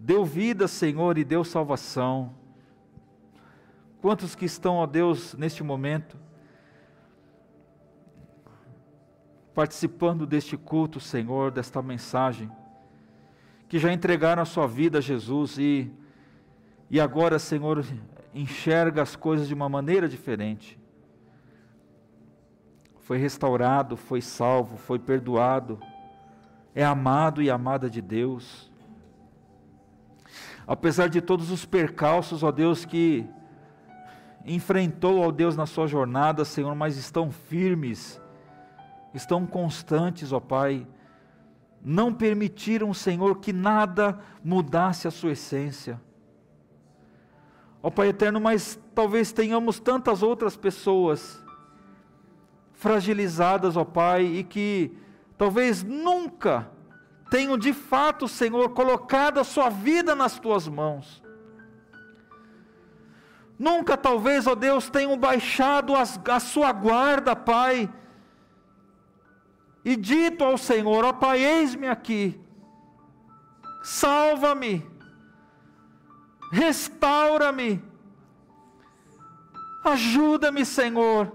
Deu 0.00 0.24
vida, 0.24 0.66
Senhor, 0.66 1.16
e 1.16 1.22
deu 1.22 1.44
salvação. 1.44 2.34
Quantos 4.02 4.34
que 4.34 4.46
estão, 4.46 4.78
ó 4.78 4.86
Deus, 4.88 5.34
neste 5.34 5.62
momento, 5.62 6.18
participando 9.54 10.26
deste 10.26 10.56
culto, 10.56 11.00
Senhor, 11.00 11.50
desta 11.50 11.82
mensagem, 11.82 12.50
que 13.68 13.78
já 13.78 13.92
entregaram 13.92 14.42
a 14.42 14.46
sua 14.46 14.66
vida 14.66 14.98
a 14.98 15.00
Jesus 15.00 15.58
e, 15.58 15.90
e 16.88 17.00
agora, 17.00 17.38
Senhor, 17.38 17.84
enxerga 18.34 19.02
as 19.02 19.16
coisas 19.16 19.48
de 19.48 19.54
uma 19.54 19.68
maneira 19.68 20.08
diferente. 20.08 20.78
Foi 23.00 23.18
restaurado, 23.18 23.96
foi 23.96 24.20
salvo, 24.20 24.76
foi 24.76 24.98
perdoado, 24.98 25.80
é 26.74 26.84
amado 26.84 27.42
e 27.42 27.50
amada 27.50 27.90
de 27.90 28.00
Deus. 28.00 28.70
Apesar 30.66 31.08
de 31.08 31.20
todos 31.20 31.50
os 31.50 31.64
percalços, 31.64 32.44
ó 32.44 32.52
Deus, 32.52 32.84
que 32.84 33.26
enfrentou 34.44 35.22
ao 35.22 35.32
Deus 35.32 35.56
na 35.56 35.66
sua 35.66 35.86
jornada, 35.86 36.44
Senhor, 36.44 36.74
mas 36.74 36.96
estão 36.96 37.30
firmes, 37.30 38.19
estão 39.14 39.46
constantes, 39.46 40.32
ó 40.32 40.40
Pai. 40.40 40.86
Não 41.82 42.12
permitiram, 42.12 42.92
Senhor, 42.92 43.38
que 43.38 43.52
nada 43.52 44.18
mudasse 44.44 45.08
a 45.08 45.10
sua 45.10 45.32
essência. 45.32 46.00
Ó 47.82 47.90
Pai 47.90 48.08
eterno, 48.08 48.40
mas 48.40 48.78
talvez 48.94 49.32
tenhamos 49.32 49.80
tantas 49.80 50.22
outras 50.22 50.56
pessoas 50.56 51.42
fragilizadas, 52.72 53.76
ó 53.76 53.84
Pai, 53.84 54.24
e 54.24 54.44
que 54.44 54.96
talvez 55.36 55.82
nunca 55.82 56.70
tenham 57.30 57.56
de 57.56 57.72
fato, 57.72 58.26
Senhor, 58.26 58.70
colocado 58.70 59.38
a 59.38 59.44
sua 59.44 59.70
vida 59.70 60.14
nas 60.14 60.38
tuas 60.38 60.66
mãos. 60.66 61.22
Nunca, 63.58 63.96
talvez, 63.96 64.46
ó 64.46 64.54
Deus, 64.54 64.88
tenham 64.88 65.18
baixado 65.18 65.94
as, 65.94 66.18
a 66.28 66.40
sua 66.40 66.72
guarda, 66.72 67.36
Pai, 67.36 67.90
e 69.84 69.96
dito 69.96 70.44
ao 70.44 70.58
Senhor: 70.58 71.04
Ó 71.04 71.12
Pai, 71.12 71.44
eis-me 71.44 71.88
aqui, 71.88 72.40
salva-me, 73.82 74.86
restaura-me, 76.52 77.82
ajuda-me, 79.84 80.64
Senhor. 80.64 81.32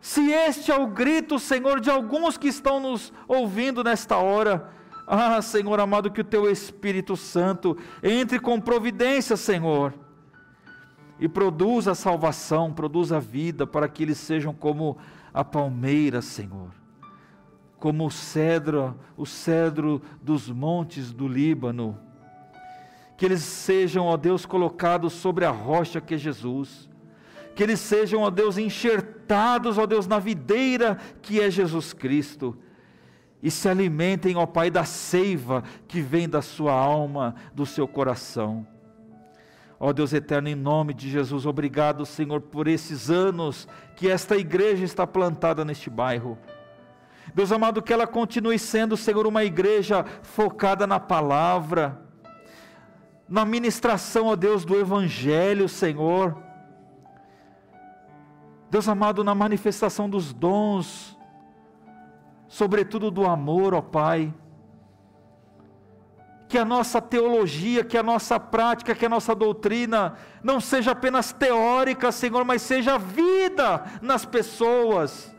Se 0.00 0.30
este 0.30 0.70
é 0.70 0.78
o 0.78 0.86
grito, 0.86 1.38
Senhor, 1.38 1.80
de 1.80 1.90
alguns 1.90 2.38
que 2.38 2.46
estão 2.46 2.78
nos 2.78 3.12
ouvindo 3.26 3.82
nesta 3.82 4.16
hora, 4.16 4.70
ah, 5.06 5.42
Senhor 5.42 5.80
amado, 5.80 6.12
que 6.12 6.20
o 6.20 6.24
Teu 6.24 6.48
Espírito 6.48 7.16
Santo 7.16 7.76
entre 8.02 8.38
com 8.38 8.60
providência, 8.60 9.36
Senhor 9.36 9.92
e 11.18 11.28
produza 11.28 11.94
salvação, 11.94 12.72
produza 12.72 13.18
vida, 13.18 13.66
para 13.66 13.88
que 13.88 14.02
eles 14.02 14.18
sejam 14.18 14.52
como 14.52 14.98
a 15.36 15.44
palmeira, 15.44 16.22
Senhor, 16.22 16.70
como 17.78 18.06
o 18.06 18.10
cedro, 18.10 18.98
o 19.18 19.26
cedro 19.26 20.00
dos 20.22 20.48
montes 20.48 21.12
do 21.12 21.28
Líbano. 21.28 21.98
Que 23.18 23.26
eles 23.26 23.42
sejam, 23.42 24.06
ó 24.06 24.16
Deus, 24.16 24.46
colocados 24.46 25.12
sobre 25.12 25.44
a 25.44 25.50
rocha 25.50 26.00
que 26.00 26.14
é 26.14 26.18
Jesus. 26.18 26.88
Que 27.54 27.62
eles 27.62 27.80
sejam, 27.80 28.22
ó 28.22 28.30
Deus, 28.30 28.56
enxertados, 28.56 29.76
ó 29.76 29.84
Deus, 29.84 30.06
na 30.06 30.18
videira 30.18 30.96
que 31.20 31.38
é 31.38 31.50
Jesus 31.50 31.92
Cristo. 31.92 32.56
E 33.42 33.50
se 33.50 33.68
alimentem, 33.68 34.36
ó 34.36 34.46
Pai, 34.46 34.70
da 34.70 34.84
seiva 34.84 35.62
que 35.86 36.00
vem 36.00 36.26
da 36.26 36.40
sua 36.40 36.72
alma, 36.72 37.34
do 37.54 37.66
seu 37.66 37.86
coração 37.86 38.66
Ó 39.78 39.92
Deus 39.92 40.12
eterno, 40.12 40.48
em 40.48 40.54
nome 40.54 40.94
de 40.94 41.10
Jesus, 41.10 41.44
obrigado, 41.44 42.06
Senhor, 42.06 42.40
por 42.40 42.66
esses 42.66 43.10
anos 43.10 43.68
que 43.94 44.08
esta 44.08 44.36
igreja 44.36 44.84
está 44.84 45.06
plantada 45.06 45.64
neste 45.64 45.90
bairro. 45.90 46.38
Deus 47.34 47.52
amado, 47.52 47.82
que 47.82 47.92
ela 47.92 48.06
continue 48.06 48.58
sendo, 48.58 48.96
Senhor, 48.96 49.26
uma 49.26 49.44
igreja 49.44 50.04
focada 50.22 50.86
na 50.86 50.98
palavra, 50.98 52.00
na 53.28 53.44
ministração, 53.44 54.26
ó 54.26 54.36
Deus, 54.36 54.64
do 54.64 54.78
Evangelho, 54.78 55.68
Senhor. 55.68 56.36
Deus 58.70 58.88
amado, 58.88 59.22
na 59.22 59.34
manifestação 59.34 60.08
dos 60.08 60.32
dons, 60.32 61.18
sobretudo 62.48 63.10
do 63.10 63.26
amor, 63.26 63.74
ó 63.74 63.82
Pai 63.82 64.32
que 66.48 66.56
a 66.56 66.64
nossa 66.64 67.00
teologia, 67.02 67.82
que 67.84 67.98
a 67.98 68.02
nossa 68.02 68.38
prática, 68.38 68.94
que 68.94 69.06
a 69.06 69.08
nossa 69.08 69.34
doutrina 69.34 70.14
não 70.42 70.60
seja 70.60 70.92
apenas 70.92 71.32
teórica, 71.32 72.12
Senhor, 72.12 72.44
mas 72.44 72.62
seja 72.62 72.98
vida 72.98 73.84
nas 74.00 74.24
pessoas. 74.24 75.34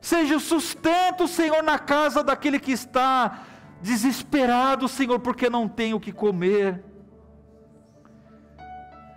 Seja 0.00 0.36
o 0.36 0.40
sustento, 0.40 1.28
Senhor, 1.28 1.62
na 1.62 1.78
casa 1.78 2.24
daquele 2.24 2.58
que 2.58 2.72
está 2.72 3.40
desesperado, 3.80 4.88
Senhor, 4.88 5.20
porque 5.20 5.48
não 5.48 5.68
tem 5.68 5.94
o 5.94 6.00
que 6.00 6.12
comer. 6.12 6.82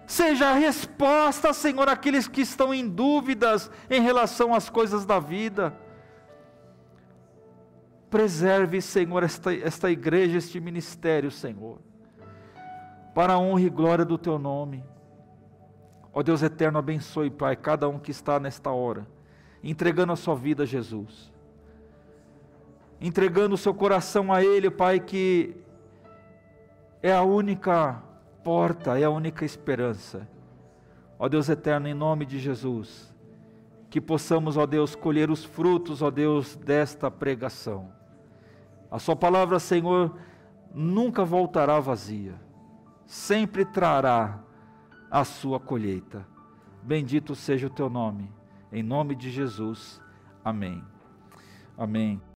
Seja 0.05 0.49
a 0.49 0.53
resposta, 0.53 1.53
Senhor, 1.53 1.87
àqueles 1.87 2.27
que 2.27 2.41
estão 2.41 2.73
em 2.73 2.87
dúvidas 2.87 3.71
em 3.89 4.01
relação 4.01 4.53
às 4.53 4.69
coisas 4.69 5.05
da 5.05 5.19
vida. 5.19 5.73
Preserve, 8.11 8.81
Senhor, 8.81 9.23
esta, 9.23 9.55
esta 9.55 9.89
igreja, 9.89 10.37
este 10.37 10.59
ministério, 10.59 11.31
Senhor, 11.31 11.79
para 13.15 13.33
a 13.33 13.39
honra 13.39 13.61
e 13.61 13.69
glória 13.69 14.03
do 14.03 14.17
Teu 14.17 14.37
nome. 14.37 14.83
Ó 16.13 16.21
Deus 16.21 16.43
eterno, 16.43 16.77
abençoe, 16.77 17.29
Pai, 17.29 17.55
cada 17.55 17.87
um 17.87 17.97
que 17.97 18.11
está 18.11 18.37
nesta 18.37 18.69
hora, 18.69 19.07
entregando 19.63 20.11
a 20.11 20.17
sua 20.17 20.35
vida 20.35 20.63
a 20.63 20.65
Jesus, 20.65 21.31
entregando 22.99 23.55
o 23.55 23.57
seu 23.57 23.73
coração 23.73 24.33
a 24.33 24.43
Ele, 24.43 24.69
Pai, 24.69 24.99
que 24.99 25.55
é 27.01 27.13
a 27.13 27.23
única 27.23 28.03
porta, 28.43 28.99
é 28.99 29.05
a 29.05 29.09
única 29.09 29.45
esperança. 29.45 30.27
Ó 31.17 31.29
Deus 31.29 31.47
eterno, 31.47 31.87
em 31.87 31.93
nome 31.93 32.25
de 32.25 32.39
Jesus, 32.39 33.15
que 33.89 34.01
possamos, 34.01 34.57
ó 34.57 34.65
Deus, 34.65 34.95
colher 34.95 35.31
os 35.31 35.45
frutos, 35.45 36.01
ó 36.01 36.11
Deus, 36.11 36.57
desta 36.57 37.09
pregação. 37.09 38.00
A 38.91 38.99
Sua 38.99 39.15
palavra, 39.15 39.57
Senhor, 39.57 40.17
nunca 40.73 41.23
voltará 41.23 41.79
vazia, 41.79 42.35
sempre 43.05 43.63
trará 43.63 44.43
a 45.09 45.23
sua 45.23 45.59
colheita. 45.59 46.27
Bendito 46.83 47.33
seja 47.33 47.67
o 47.67 47.69
teu 47.69 47.89
nome, 47.89 48.31
em 48.71 48.83
nome 48.83 49.15
de 49.15 49.31
Jesus. 49.31 50.01
Amém. 50.43 50.83
Amém. 51.77 52.21